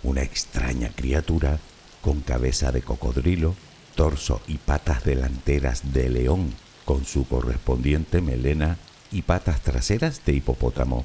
una 0.03 0.23
extraña 0.23 0.91
criatura 0.95 1.59
con 2.03 2.21
cabeza 2.21 2.71
de 2.71 2.83
cocodrilo, 2.83 3.55
torso 3.95 4.43
y 4.47 4.59
patas 4.59 5.05
delanteras 5.05 5.95
de 5.95 6.11
león, 6.11 6.53
con 6.85 7.07
su 7.07 7.27
correspondiente 7.27 8.21
melena 8.21 8.77
y 9.13 9.23
patas 9.23 9.61
traseras 9.63 10.25
de 10.25 10.35
hipopótamo. 10.35 11.05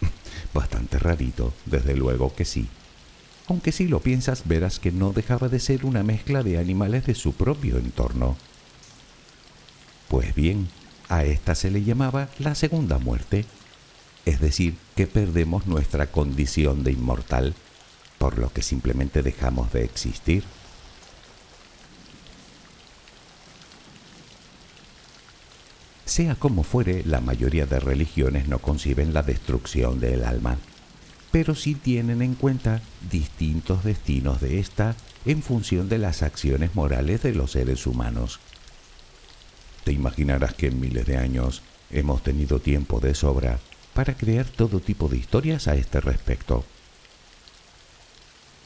Bastante 0.54 0.98
rarito, 0.98 1.52
desde 1.66 1.94
luego 1.96 2.34
que 2.34 2.44
sí. 2.44 2.68
Aunque 3.48 3.72
si 3.72 3.88
lo 3.88 4.00
piensas 4.00 4.46
verás 4.46 4.78
que 4.78 4.92
no 4.92 5.12
dejaba 5.12 5.48
de 5.48 5.60
ser 5.60 5.84
una 5.84 6.02
mezcla 6.02 6.42
de 6.42 6.58
animales 6.58 7.06
de 7.06 7.14
su 7.14 7.32
propio 7.32 7.78
entorno. 7.78 8.36
Pues 10.08 10.34
bien, 10.34 10.68
a 11.08 11.24
esta 11.24 11.54
se 11.54 11.70
le 11.70 11.82
llamaba 11.82 12.28
la 12.38 12.54
segunda 12.54 12.98
muerte, 12.98 13.44
es 14.24 14.40
decir, 14.40 14.76
que 14.96 15.06
perdemos 15.06 15.66
nuestra 15.66 16.06
condición 16.06 16.84
de 16.84 16.92
inmortal 16.92 17.54
por 18.20 18.38
lo 18.38 18.52
que 18.52 18.60
simplemente 18.60 19.22
dejamos 19.22 19.72
de 19.72 19.82
existir. 19.82 20.44
Sea 26.10 26.34
como 26.34 26.64
fuere, 26.64 27.04
la 27.06 27.20
mayoría 27.20 27.66
de 27.66 27.78
religiones 27.78 28.48
no 28.48 28.58
conciben 28.58 29.14
la 29.14 29.22
destrucción 29.22 30.00
del 30.00 30.24
alma, 30.24 30.58
pero 31.30 31.54
sí 31.54 31.76
tienen 31.76 32.20
en 32.20 32.34
cuenta 32.34 32.82
distintos 33.12 33.84
destinos 33.84 34.40
de 34.40 34.58
ésta 34.58 34.96
en 35.24 35.40
función 35.40 35.88
de 35.88 35.98
las 35.98 36.24
acciones 36.24 36.74
morales 36.74 37.22
de 37.22 37.32
los 37.32 37.52
seres 37.52 37.86
humanos. 37.86 38.40
Te 39.84 39.92
imaginarás 39.92 40.54
que 40.54 40.66
en 40.66 40.80
miles 40.80 41.06
de 41.06 41.16
años 41.16 41.62
hemos 41.92 42.24
tenido 42.24 42.58
tiempo 42.58 42.98
de 42.98 43.14
sobra 43.14 43.60
para 43.94 44.16
crear 44.16 44.46
todo 44.46 44.80
tipo 44.80 45.06
de 45.06 45.16
historias 45.16 45.68
a 45.68 45.76
este 45.76 46.00
respecto. 46.00 46.64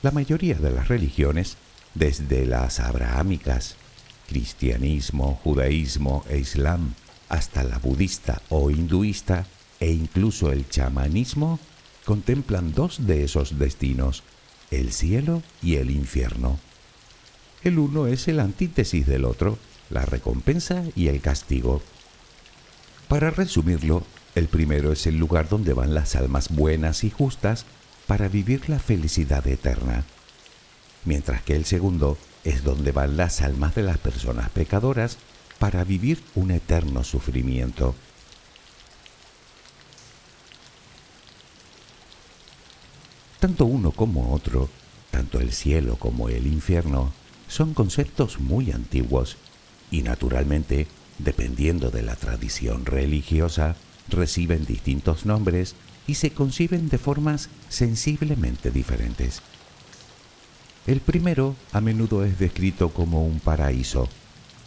La 0.01 0.13
mayoría 0.13 0.55
de 0.55 0.71
las 0.71 0.89
religiones, 0.89 1.59
desde 1.93 2.47
las 2.47 2.81
abrahámicas, 2.81 3.77
cristianismo, 4.29 5.39
judaísmo 5.45 6.25
e 6.31 6.39
islam, 6.39 6.95
hasta 7.35 7.65
la 7.65 7.79
budista 7.79 8.41
o 8.49 8.71
hinduista 8.71 9.47
e 9.81 9.91
incluso 9.91 10.53
el 10.53 10.69
chamanismo, 10.69 11.59
contemplan 12.05 12.73
dos 12.73 13.07
de 13.07 13.25
esos 13.25 13.59
destinos, 13.59 14.23
el 14.71 14.93
cielo 14.93 15.43
y 15.61 15.75
el 15.77 15.91
infierno. 15.91 16.61
El 17.65 17.79
uno 17.81 18.07
es 18.07 18.29
el 18.29 18.39
antítesis 18.39 19.07
del 19.07 19.25
otro, 19.25 19.59
la 19.91 20.07
recompensa 20.07 20.85
y 20.95 21.09
el 21.09 21.21
castigo. 21.21 21.83
Para 23.09 23.31
resumirlo, 23.31 24.05
el 24.37 24.47
primero 24.47 24.93
es 24.93 25.07
el 25.07 25.19
lugar 25.19 25.49
donde 25.49 25.73
van 25.73 25.93
las 25.93 26.15
almas 26.15 26.51
buenas 26.51 27.03
y 27.03 27.11
justas 27.11 27.67
para 28.07 28.29
vivir 28.29 28.69
la 28.69 28.79
felicidad 28.79 29.47
eterna, 29.49 30.05
mientras 31.05 31.43
que 31.43 31.57
el 31.57 31.65
segundo 31.65 32.17
es 32.45 32.63
donde 32.63 32.93
van 32.93 33.17
las 33.17 33.41
almas 33.43 33.75
de 33.75 33.83
las 33.83 33.99
personas 33.99 34.51
pecadoras 34.51 35.19
para 35.59 35.85
vivir 35.85 36.23
un 36.35 36.51
eterno 36.51 37.05
sufrimiento. 37.05 37.95
Tanto 43.41 43.67
uno 43.67 43.91
como 43.91 44.33
otro, 44.33 44.71
tanto 45.11 45.39
el 45.41 45.53
cielo 45.53 45.97
como 45.97 46.29
el 46.29 46.47
infierno, 46.47 47.13
son 47.47 47.75
conceptos 47.75 48.41
muy 48.41 48.73
antiguos 48.73 49.37
y 49.91 50.03
naturalmente, 50.03 50.87
dependiendo 51.19 51.91
de 51.91 52.03
la 52.03 52.17
tradición 52.17 52.87
religiosa, 52.87 53.77
reciben 54.09 54.65
distintos 54.65 55.27
nombres 55.27 55.75
y 56.07 56.15
se 56.15 56.31
conciben 56.31 56.89
de 56.89 56.99
formas 56.99 57.49
sensiblemente 57.69 58.71
diferentes. 58.71 59.43
El 60.87 61.01
primero 61.01 61.55
a 61.73 61.81
menudo 61.81 62.25
es 62.25 62.39
descrito 62.39 62.91
como 62.91 63.25
un 63.25 63.41
paraíso 63.41 64.09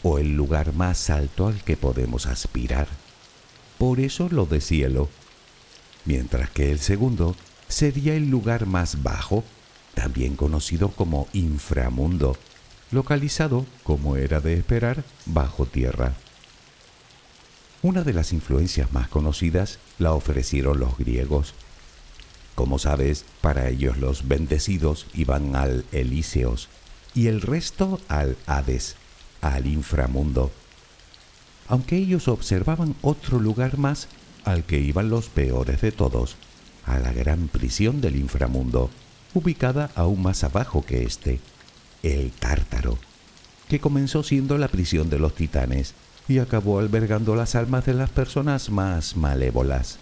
o 0.03 0.19
el 0.19 0.35
lugar 0.35 0.73
más 0.73 1.09
alto 1.09 1.47
al 1.47 1.63
que 1.63 1.77
podemos 1.77 2.25
aspirar. 2.25 2.87
Por 3.77 3.99
eso 3.99 4.29
lo 4.29 4.45
de 4.45 4.61
cielo. 4.61 5.09
Mientras 6.05 6.49
que 6.49 6.71
el 6.71 6.79
segundo 6.79 7.35
sería 7.67 8.15
el 8.15 8.29
lugar 8.29 8.65
más 8.65 9.03
bajo, 9.03 9.43
también 9.93 10.35
conocido 10.35 10.89
como 10.89 11.27
inframundo, 11.33 12.37
localizado, 12.91 13.65
como 13.83 14.15
era 14.15 14.39
de 14.39 14.53
esperar, 14.53 15.03
bajo 15.25 15.65
tierra. 15.65 16.13
Una 17.81 18.03
de 18.03 18.13
las 18.13 18.33
influencias 18.33 18.91
más 18.91 19.07
conocidas 19.07 19.79
la 19.99 20.13
ofrecieron 20.13 20.79
los 20.79 20.97
griegos. 20.97 21.53
Como 22.55 22.79
sabes, 22.79 23.25
para 23.41 23.69
ellos 23.69 23.97
los 23.97 24.27
bendecidos 24.27 25.05
iban 25.13 25.55
al 25.55 25.85
Elíseos 25.91 26.69
y 27.13 27.27
el 27.27 27.41
resto 27.41 27.99
al 28.07 28.37
Hades, 28.47 28.95
al 29.41 29.67
inframundo. 29.67 30.51
Aunque 31.67 31.97
ellos 31.97 32.27
observaban 32.27 32.95
otro 33.01 33.39
lugar 33.39 33.77
más 33.77 34.07
al 34.45 34.63
que 34.63 34.79
iban 34.79 35.09
los 35.09 35.27
peores 35.27 35.81
de 35.81 35.91
todos, 35.91 36.37
a 36.85 36.99
la 36.99 37.11
gran 37.11 37.49
prisión 37.49 37.99
del 37.99 38.15
inframundo, 38.15 38.89
ubicada 39.33 39.91
aún 39.95 40.21
más 40.21 40.43
abajo 40.43 40.85
que 40.85 41.03
este, 41.03 41.39
el 42.01 42.31
Tártaro, 42.31 42.97
que 43.67 43.79
comenzó 43.79 44.23
siendo 44.23 44.57
la 44.57 44.69
prisión 44.69 45.09
de 45.09 45.19
los 45.19 45.35
titanes 45.35 45.93
y 46.27 46.39
acabó 46.39 46.79
albergando 46.79 47.35
las 47.35 47.55
almas 47.55 47.85
de 47.85 47.93
las 47.93 48.09
personas 48.09 48.69
más 48.69 49.15
malévolas. 49.17 49.99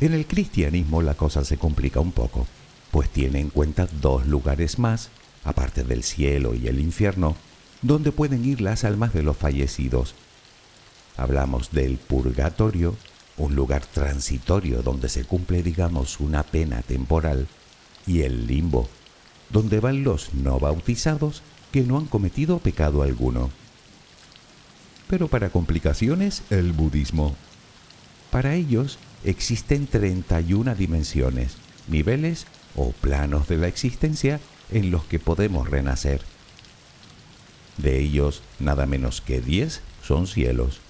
En 0.00 0.12
el 0.12 0.26
cristianismo 0.26 1.02
la 1.02 1.14
cosa 1.14 1.44
se 1.44 1.56
complica 1.56 1.98
un 1.98 2.12
poco, 2.12 2.46
pues 2.90 3.08
tiene 3.10 3.40
en 3.40 3.50
cuenta 3.50 3.88
dos 4.00 4.26
lugares 4.26 4.78
más, 4.78 5.10
aparte 5.44 5.84
del 5.84 6.02
cielo 6.02 6.54
y 6.54 6.68
el 6.68 6.80
infierno, 6.80 7.36
donde 7.82 8.12
pueden 8.12 8.44
ir 8.44 8.60
las 8.60 8.84
almas 8.84 9.12
de 9.12 9.22
los 9.22 9.36
fallecidos. 9.36 10.14
Hablamos 11.16 11.70
del 11.72 11.98
purgatorio, 11.98 12.96
un 13.36 13.54
lugar 13.54 13.84
transitorio 13.86 14.82
donde 14.82 15.08
se 15.08 15.24
cumple, 15.24 15.62
digamos, 15.62 16.20
una 16.20 16.42
pena 16.42 16.82
temporal, 16.82 17.46
y 18.06 18.22
el 18.22 18.46
limbo, 18.46 18.88
donde 19.50 19.80
van 19.80 20.02
los 20.02 20.34
no 20.34 20.58
bautizados 20.58 21.42
que 21.72 21.82
no 21.82 21.98
han 21.98 22.06
cometido 22.06 22.58
pecado 22.58 23.02
alguno. 23.02 23.50
Pero 25.08 25.28
para 25.28 25.50
complicaciones, 25.50 26.42
el 26.50 26.72
budismo. 26.72 27.34
Para 28.30 28.54
ellos 28.54 28.98
existen 29.24 29.86
31 29.86 30.74
dimensiones, 30.74 31.56
niveles 31.88 32.46
o 32.78 32.92
planos 32.92 33.48
de 33.48 33.56
la 33.56 33.66
existencia 33.66 34.40
en 34.70 34.90
los 34.90 35.04
que 35.04 35.18
podemos 35.18 35.68
renacer. 35.68 36.22
De 37.76 37.98
ellos, 37.98 38.42
nada 38.60 38.86
menos 38.86 39.20
que 39.20 39.40
10 39.40 39.80
son 40.02 40.26
cielos. 40.26 40.80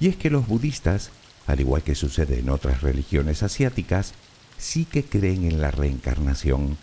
Y 0.00 0.08
es 0.08 0.16
que 0.16 0.30
los 0.30 0.46
budistas, 0.46 1.10
al 1.46 1.60
igual 1.60 1.82
que 1.82 1.94
sucede 1.94 2.40
en 2.40 2.50
otras 2.50 2.82
religiones 2.82 3.42
asiáticas, 3.42 4.14
sí 4.58 4.84
que 4.84 5.04
creen 5.04 5.44
en 5.44 5.60
la 5.60 5.70
reencarnación 5.70 6.76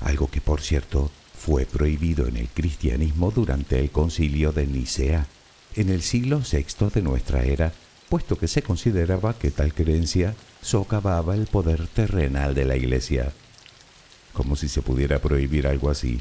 algo 0.00 0.28
que 0.28 0.40
por 0.40 0.60
cierto 0.60 1.10
fue 1.36 1.66
prohibido 1.66 2.26
en 2.26 2.36
el 2.36 2.48
cristianismo 2.48 3.30
durante 3.30 3.78
el 3.78 3.90
concilio 3.90 4.52
de 4.52 4.66
Nicea, 4.66 5.26
en 5.76 5.88
el 5.90 6.02
siglo 6.02 6.40
VI 6.40 6.90
de 6.92 7.02
nuestra 7.02 7.44
era, 7.44 7.72
puesto 8.14 8.38
que 8.38 8.46
se 8.46 8.62
consideraba 8.62 9.36
que 9.36 9.50
tal 9.50 9.74
creencia 9.74 10.36
socavaba 10.62 11.34
el 11.34 11.46
poder 11.48 11.88
terrenal 11.88 12.54
de 12.54 12.64
la 12.64 12.76
Iglesia. 12.76 13.32
Como 14.32 14.54
si 14.54 14.68
se 14.68 14.82
pudiera 14.82 15.18
prohibir 15.18 15.66
algo 15.66 15.90
así. 15.90 16.20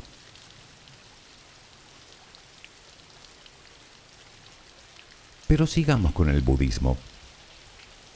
Pero 5.46 5.68
sigamos 5.68 6.14
con 6.14 6.30
el 6.30 6.42
budismo. 6.42 6.98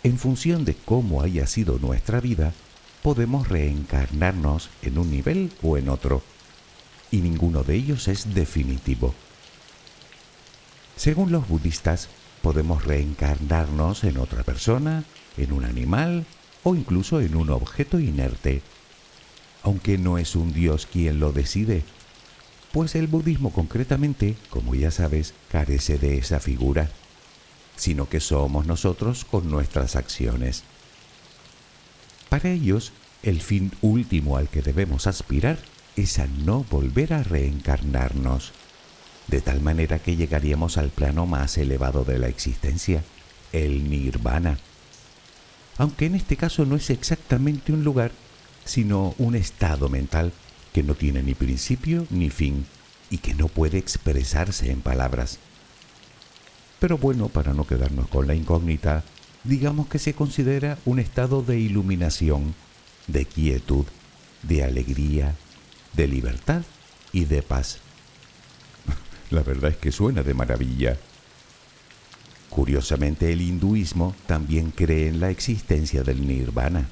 En 0.01 0.17
función 0.17 0.65
de 0.65 0.73
cómo 0.73 1.21
haya 1.21 1.45
sido 1.45 1.77
nuestra 1.77 2.19
vida, 2.19 2.53
podemos 3.03 3.47
reencarnarnos 3.47 4.71
en 4.81 4.97
un 4.97 5.11
nivel 5.11 5.51
o 5.61 5.77
en 5.77 5.89
otro, 5.89 6.23
y 7.11 7.17
ninguno 7.17 7.61
de 7.61 7.75
ellos 7.75 8.07
es 8.07 8.33
definitivo. 8.33 9.13
Según 10.95 11.31
los 11.31 11.47
budistas, 11.47 12.09
podemos 12.41 12.85
reencarnarnos 12.85 14.03
en 14.03 14.17
otra 14.17 14.43
persona, 14.43 15.03
en 15.37 15.51
un 15.51 15.65
animal 15.65 16.25
o 16.63 16.75
incluso 16.75 17.21
en 17.21 17.35
un 17.35 17.49
objeto 17.49 17.99
inerte, 17.99 18.61
aunque 19.63 19.97
no 19.97 20.17
es 20.17 20.35
un 20.35 20.53
dios 20.53 20.85
quien 20.85 21.19
lo 21.19 21.31
decide, 21.31 21.83
pues 22.71 22.95
el 22.95 23.07
budismo 23.07 23.51
concretamente, 23.51 24.35
como 24.49 24.75
ya 24.75 24.91
sabes, 24.91 25.33
carece 25.49 25.97
de 25.97 26.17
esa 26.17 26.39
figura, 26.39 26.89
sino 27.75 28.09
que 28.09 28.19
somos 28.19 28.65
nosotros 28.65 29.25
con 29.25 29.49
nuestras 29.49 29.95
acciones. 29.95 30.63
Para 32.29 32.51
ellos, 32.51 32.91
el 33.23 33.41
fin 33.41 33.71
último 33.81 34.37
al 34.37 34.49
que 34.49 34.61
debemos 34.61 35.07
aspirar 35.07 35.57
es 35.95 36.19
a 36.19 36.27
no 36.27 36.63
volver 36.69 37.13
a 37.13 37.23
reencarnarnos, 37.23 38.51
de 39.27 39.41
tal 39.41 39.61
manera 39.61 39.99
que 39.99 40.15
llegaríamos 40.15 40.77
al 40.77 40.89
plano 40.89 41.25
más 41.25 41.57
elevado 41.57 42.03
de 42.03 42.17
la 42.17 42.27
existencia, 42.27 43.03
el 43.51 43.89
nirvana. 43.89 44.57
Aunque 45.77 46.05
en 46.05 46.15
este 46.15 46.37
caso 46.37 46.65
no 46.65 46.75
es 46.75 46.89
exactamente 46.89 47.71
un 47.71 47.83
lugar, 47.83 48.11
sino 48.65 49.15
un 49.17 49.35
estado 49.35 49.89
mental 49.89 50.31
que 50.73 50.83
no 50.83 50.95
tiene 50.95 51.23
ni 51.23 51.33
principio 51.33 52.05
ni 52.09 52.29
fin 52.29 52.65
y 53.09 53.19
que 53.19 53.33
no 53.33 53.47
puede 53.47 53.77
expresarse 53.77 54.71
en 54.71 54.81
palabras. 54.81 55.39
Pero 56.79 56.97
bueno, 56.97 57.29
para 57.29 57.53
no 57.53 57.65
quedarnos 57.65 58.07
con 58.07 58.27
la 58.27 58.35
incógnita, 58.35 59.03
digamos 59.43 59.87
que 59.87 59.99
se 59.99 60.13
considera 60.13 60.77
un 60.85 60.99
estado 60.99 61.41
de 61.41 61.59
iluminación, 61.59 62.53
de 63.07 63.25
quietud, 63.25 63.85
de 64.43 64.63
alegría, 64.63 65.35
de 65.93 66.07
libertad 66.07 66.61
y 67.11 67.25
de 67.25 67.41
paz. 67.41 67.79
La 69.29 69.43
verdad 69.43 69.71
es 69.71 69.77
que 69.77 69.91
suena 69.91 70.23
de 70.23 70.33
maravilla. 70.33 70.97
Curiosamente 72.49 73.31
el 73.31 73.41
hinduismo 73.41 74.15
también 74.25 74.71
cree 74.71 75.07
en 75.07 75.19
la 75.19 75.29
existencia 75.29 76.03
del 76.03 76.25
nirvana, 76.25 76.87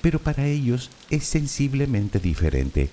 pero 0.00 0.18
para 0.18 0.46
ellos 0.46 0.90
es 1.10 1.24
sensiblemente 1.24 2.20
diferente, 2.20 2.90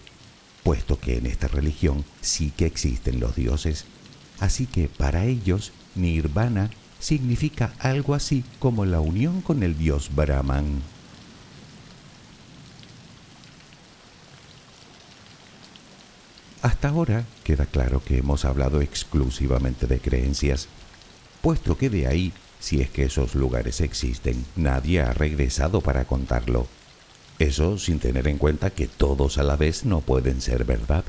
puesto 0.64 1.00
que 1.00 1.18
en 1.18 1.28
esta 1.28 1.48
religión 1.48 2.04
sí 2.22 2.52
que 2.56 2.66
existen 2.66 3.20
los 3.20 3.36
dioses. 3.36 3.86
Así 4.40 4.66
que 4.66 4.88
para 4.90 5.26
ellos 5.26 5.72
nirvana 5.96 6.72
significa 7.00 7.74
algo 7.80 8.16
así 8.16 8.44
como 8.60 8.86
la 8.86 9.00
unión 9.00 9.42
con 9.42 9.62
el 9.62 9.78
dios 9.78 10.10
Brahman. 10.16 10.82
Hasta 16.62 16.90
ahora 16.90 17.26
queda 17.44 17.66
claro 17.66 18.04
que 18.04 18.20
hemos 18.20 18.46
hablado 18.46 18.82
exclusivamente 18.82 19.88
de 19.88 20.00
creencias, 20.00 20.68
puesto 21.42 21.76
que 21.76 21.90
de 21.90 22.06
ahí, 22.06 22.34
si 22.60 22.82
es 22.82 22.90
que 22.92 23.06
esos 23.06 23.34
lugares 23.34 23.82
existen, 23.82 24.46
nadie 24.56 25.02
ha 25.02 25.12
regresado 25.12 25.82
para 25.82 26.06
contarlo. 26.06 26.68
Eso 27.40 27.80
sin 27.80 28.00
tener 28.00 28.28
en 28.28 28.38
cuenta 28.38 28.70
que 28.70 28.88
todos 28.88 29.40
a 29.40 29.44
la 29.44 29.56
vez 29.56 29.86
no 29.86 30.02
pueden 30.02 30.40
ser 30.40 30.64
verdad. 30.64 31.04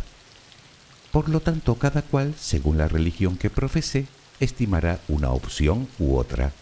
Por 1.11 1.29
lo 1.29 1.41
tanto, 1.41 1.75
cada 1.75 2.01
cual, 2.01 2.35
según 2.41 2.79
la 2.79 2.88
religión 2.88 3.37
que 3.37 3.51
profese, 3.51 4.07
estimará 4.41 5.01
una 5.09 5.33
opción 5.33 5.87
u 5.99 6.17
otra. 6.17 6.53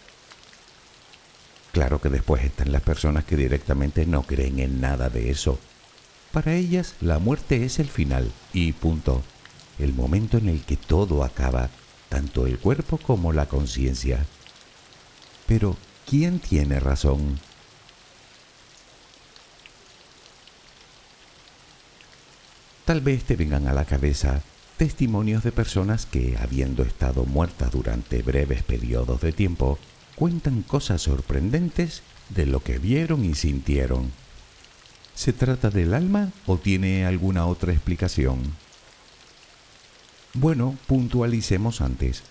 Claro 1.70 2.00
que 2.00 2.08
después 2.08 2.44
están 2.44 2.72
las 2.72 2.82
personas 2.82 3.24
que 3.24 3.36
directamente 3.36 4.04
no 4.04 4.24
creen 4.24 4.58
en 4.58 4.80
nada 4.80 5.08
de 5.08 5.30
eso 5.30 5.60
para 6.32 6.54
ellas 6.54 6.94
la 7.00 7.18
muerte 7.18 7.64
es 7.64 7.78
el 7.78 7.88
final 7.88 8.30
y 8.52 8.72
punto, 8.72 9.22
el 9.78 9.92
momento 9.92 10.38
en 10.38 10.48
el 10.48 10.62
que 10.62 10.76
todo 10.76 11.24
acaba, 11.24 11.70
tanto 12.08 12.46
el 12.46 12.58
cuerpo 12.58 12.98
como 12.98 13.32
la 13.32 13.46
conciencia. 13.46 14.24
Pero, 15.46 15.76
¿quién 16.06 16.38
tiene 16.38 16.78
razón? 16.80 17.40
Tal 22.84 23.00
vez 23.00 23.24
te 23.24 23.36
vengan 23.36 23.66
a 23.68 23.72
la 23.72 23.84
cabeza 23.84 24.42
testimonios 24.76 25.44
de 25.44 25.52
personas 25.52 26.06
que, 26.06 26.38
habiendo 26.40 26.82
estado 26.82 27.24
muertas 27.24 27.70
durante 27.70 28.22
breves 28.22 28.62
periodos 28.62 29.20
de 29.20 29.30
tiempo, 29.30 29.78
cuentan 30.14 30.62
cosas 30.62 31.02
sorprendentes 31.02 32.02
de 32.30 32.46
lo 32.46 32.62
que 32.62 32.78
vieron 32.78 33.24
y 33.24 33.34
sintieron. 33.34 34.10
¿Se 35.20 35.34
trata 35.34 35.68
del 35.68 35.92
alma 35.92 36.32
o 36.46 36.56
tiene 36.56 37.04
alguna 37.04 37.44
otra 37.44 37.72
explicación? 37.74 38.40
Bueno, 40.32 40.78
puntualicemos 40.86 41.82
antes. 41.82 42.22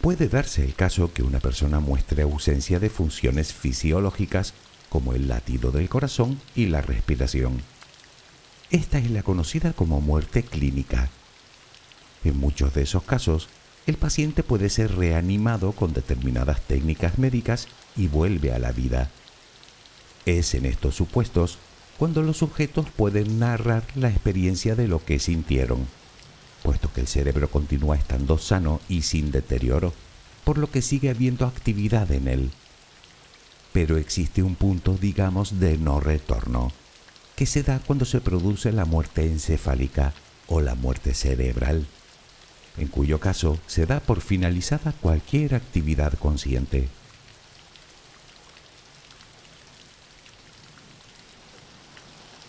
Puede 0.00 0.28
darse 0.28 0.62
el 0.62 0.76
caso 0.76 1.12
que 1.12 1.24
una 1.24 1.40
persona 1.40 1.80
muestre 1.80 2.22
ausencia 2.22 2.78
de 2.78 2.90
funciones 2.90 3.52
fisiológicas 3.52 4.54
como 4.88 5.14
el 5.14 5.26
latido 5.26 5.72
del 5.72 5.88
corazón 5.88 6.40
y 6.54 6.66
la 6.66 6.80
respiración. 6.80 7.60
Esta 8.70 8.98
es 8.98 9.10
la 9.10 9.24
conocida 9.24 9.72
como 9.72 10.00
muerte 10.00 10.44
clínica. 10.44 11.10
En 12.22 12.38
muchos 12.38 12.72
de 12.72 12.82
esos 12.82 13.02
casos, 13.02 13.48
el 13.88 13.96
paciente 13.96 14.44
puede 14.44 14.70
ser 14.70 14.94
reanimado 14.94 15.72
con 15.72 15.92
determinadas 15.92 16.60
técnicas 16.60 17.18
médicas 17.18 17.66
y 17.96 18.06
vuelve 18.06 18.52
a 18.52 18.60
la 18.60 18.70
vida. 18.70 19.10
Es 20.24 20.54
en 20.54 20.66
estos 20.66 20.94
supuestos 20.94 21.58
cuando 21.98 22.22
los 22.22 22.38
sujetos 22.38 22.86
pueden 22.94 23.38
narrar 23.38 23.84
la 23.94 24.10
experiencia 24.10 24.74
de 24.74 24.88
lo 24.88 25.04
que 25.04 25.18
sintieron, 25.18 25.86
puesto 26.62 26.92
que 26.92 27.00
el 27.00 27.06
cerebro 27.06 27.48
continúa 27.48 27.96
estando 27.96 28.38
sano 28.38 28.80
y 28.88 29.02
sin 29.02 29.30
deterioro, 29.30 29.94
por 30.44 30.58
lo 30.58 30.70
que 30.70 30.82
sigue 30.82 31.10
habiendo 31.10 31.46
actividad 31.46 32.10
en 32.12 32.28
él. 32.28 32.50
Pero 33.72 33.96
existe 33.96 34.42
un 34.42 34.54
punto, 34.54 34.96
digamos, 35.00 35.58
de 35.58 35.78
no 35.78 36.00
retorno, 36.00 36.72
que 37.34 37.46
se 37.46 37.62
da 37.62 37.78
cuando 37.78 38.04
se 38.04 38.20
produce 38.20 38.72
la 38.72 38.84
muerte 38.84 39.26
encefálica 39.26 40.12
o 40.46 40.60
la 40.60 40.74
muerte 40.74 41.14
cerebral, 41.14 41.86
en 42.78 42.88
cuyo 42.88 43.20
caso 43.20 43.58
se 43.66 43.86
da 43.86 44.00
por 44.00 44.20
finalizada 44.20 44.92
cualquier 44.92 45.54
actividad 45.54 46.14
consciente. 46.14 46.88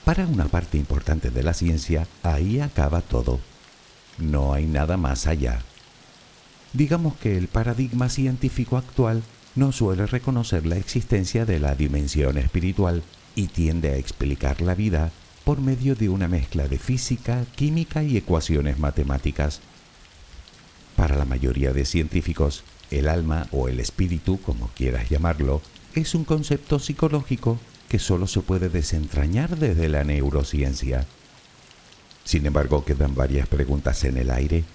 Para 0.08 0.26
una 0.26 0.46
parte 0.46 0.78
importante 0.78 1.32
de 1.32 1.44
la 1.44 1.54
ciencia, 1.54 2.08
ahí 2.24 2.62
acaba 2.62 3.02
todo. 3.02 3.42
No 4.18 4.54
hay 4.54 4.66
nada 4.66 4.96
más 4.96 5.28
allá. 5.28 5.60
Digamos 6.72 7.18
que 7.18 7.38
el 7.38 7.50
paradigma 7.50 8.08
científico 8.08 8.78
actual 8.78 9.22
no 9.56 9.74
suele 9.74 10.06
reconocer 10.06 10.66
la 10.66 10.78
existencia 10.78 11.44
de 11.46 11.60
la 11.60 11.76
dimensión 11.76 12.38
espiritual 12.38 13.04
y 13.36 13.48
tiende 13.48 13.90
a 13.90 13.98
explicar 13.98 14.62
la 14.62 14.76
vida 14.76 15.12
por 15.44 15.60
medio 15.60 15.94
de 15.94 16.08
una 16.08 16.30
mezcla 16.30 16.70
de 16.70 16.78
física, 16.78 17.44
química 17.58 18.02
y 18.02 18.16
ecuaciones 18.16 18.80
matemáticas. 18.80 19.60
Para 20.96 21.18
la 21.18 21.26
mayoría 21.26 21.74
de 21.74 21.84
científicos, 21.84 22.64
el 22.92 23.10
alma 23.10 23.48
o 23.52 23.68
el 23.68 23.82
espíritu, 23.82 24.40
como 24.40 24.70
quieras 24.70 25.10
llamarlo, 25.10 25.62
es 25.96 26.16
un 26.16 26.24
concepto 26.24 26.80
psicológico 26.80 27.60
que 27.90 28.00
solo 28.00 28.28
se 28.28 28.42
puede 28.42 28.70
desentrañar 28.70 29.58
desde 29.58 29.90
la 29.90 30.04
neurociencia. 30.04 31.06
Sin 32.24 32.46
embargo, 32.46 32.84
quedan 32.84 33.16
varias 33.16 33.48
preguntas 33.48 34.04
en 34.04 34.18
el 34.18 34.30
aire. 34.32 34.66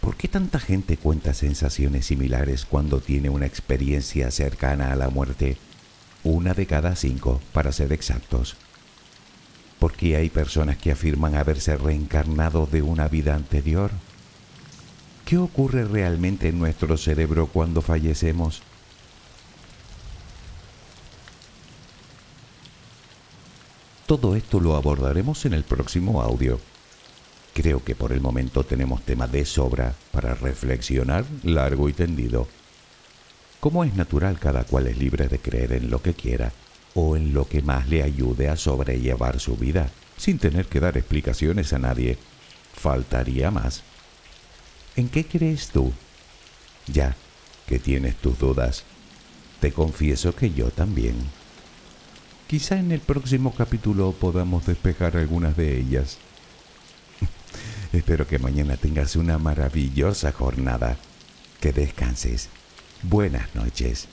¿Por 0.00 0.16
qué 0.16 0.28
tanta 0.28 0.60
gente 0.60 0.96
cuenta 0.96 1.34
sensaciones 1.34 2.06
similares 2.06 2.64
cuando 2.64 3.00
tiene 3.00 3.30
una 3.30 3.46
experiencia 3.46 4.30
cercana 4.30 4.92
a 4.92 4.96
la 4.96 5.10
muerte? 5.10 5.56
Una 6.22 6.54
de 6.54 6.66
cada 6.66 6.94
cinco, 6.94 7.40
para 7.52 7.72
ser 7.72 7.92
exactos. 7.92 8.56
¿Por 9.78 9.92
qué 9.92 10.16
hay 10.16 10.30
personas 10.30 10.76
que 10.76 10.92
afirman 10.92 11.34
haberse 11.34 11.76
reencarnado 11.76 12.66
de 12.66 12.82
una 12.82 13.08
vida 13.08 13.34
anterior? 13.34 13.90
¿Qué 15.24 15.38
ocurre 15.38 15.84
realmente 15.84 16.48
en 16.48 16.58
nuestro 16.58 16.96
cerebro 16.96 17.48
cuando 17.48 17.82
fallecemos? 17.82 18.62
Todo 24.08 24.36
esto 24.36 24.58
lo 24.58 24.74
abordaremos 24.74 25.44
en 25.44 25.52
el 25.52 25.64
próximo 25.64 26.22
audio. 26.22 26.58
Creo 27.52 27.84
que 27.84 27.94
por 27.94 28.10
el 28.10 28.22
momento 28.22 28.64
tenemos 28.64 29.02
tema 29.02 29.26
de 29.26 29.44
sobra 29.44 29.94
para 30.12 30.34
reflexionar 30.34 31.26
largo 31.42 31.90
y 31.90 31.92
tendido. 31.92 32.48
Como 33.60 33.84
es 33.84 33.94
natural, 33.96 34.38
cada 34.38 34.64
cual 34.64 34.86
es 34.86 34.96
libre 34.96 35.28
de 35.28 35.38
creer 35.38 35.74
en 35.74 35.90
lo 35.90 36.00
que 36.00 36.14
quiera 36.14 36.52
o 36.94 37.16
en 37.16 37.34
lo 37.34 37.46
que 37.46 37.60
más 37.60 37.86
le 37.90 38.02
ayude 38.02 38.48
a 38.48 38.56
sobrellevar 38.56 39.40
su 39.40 39.58
vida, 39.58 39.90
sin 40.16 40.38
tener 40.38 40.68
que 40.68 40.80
dar 40.80 40.96
explicaciones 40.96 41.74
a 41.74 41.78
nadie. 41.78 42.16
Faltaría 42.72 43.50
más. 43.50 43.82
¿En 44.96 45.10
qué 45.10 45.26
crees 45.26 45.68
tú? 45.68 45.92
Ya 46.86 47.14
que 47.66 47.78
tienes 47.78 48.16
tus 48.16 48.38
dudas, 48.38 48.84
te 49.60 49.70
confieso 49.70 50.34
que 50.34 50.50
yo 50.50 50.70
también. 50.70 51.37
Quizá 52.48 52.78
en 52.78 52.92
el 52.92 53.00
próximo 53.00 53.54
capítulo 53.54 54.12
podamos 54.12 54.64
despejar 54.64 55.18
algunas 55.18 55.54
de 55.54 55.78
ellas. 55.78 56.16
Espero 57.92 58.26
que 58.26 58.38
mañana 58.38 58.78
tengas 58.78 59.16
una 59.16 59.36
maravillosa 59.36 60.32
jornada. 60.32 60.96
Que 61.60 61.74
descanses. 61.74 62.48
Buenas 63.02 63.54
noches. 63.54 64.08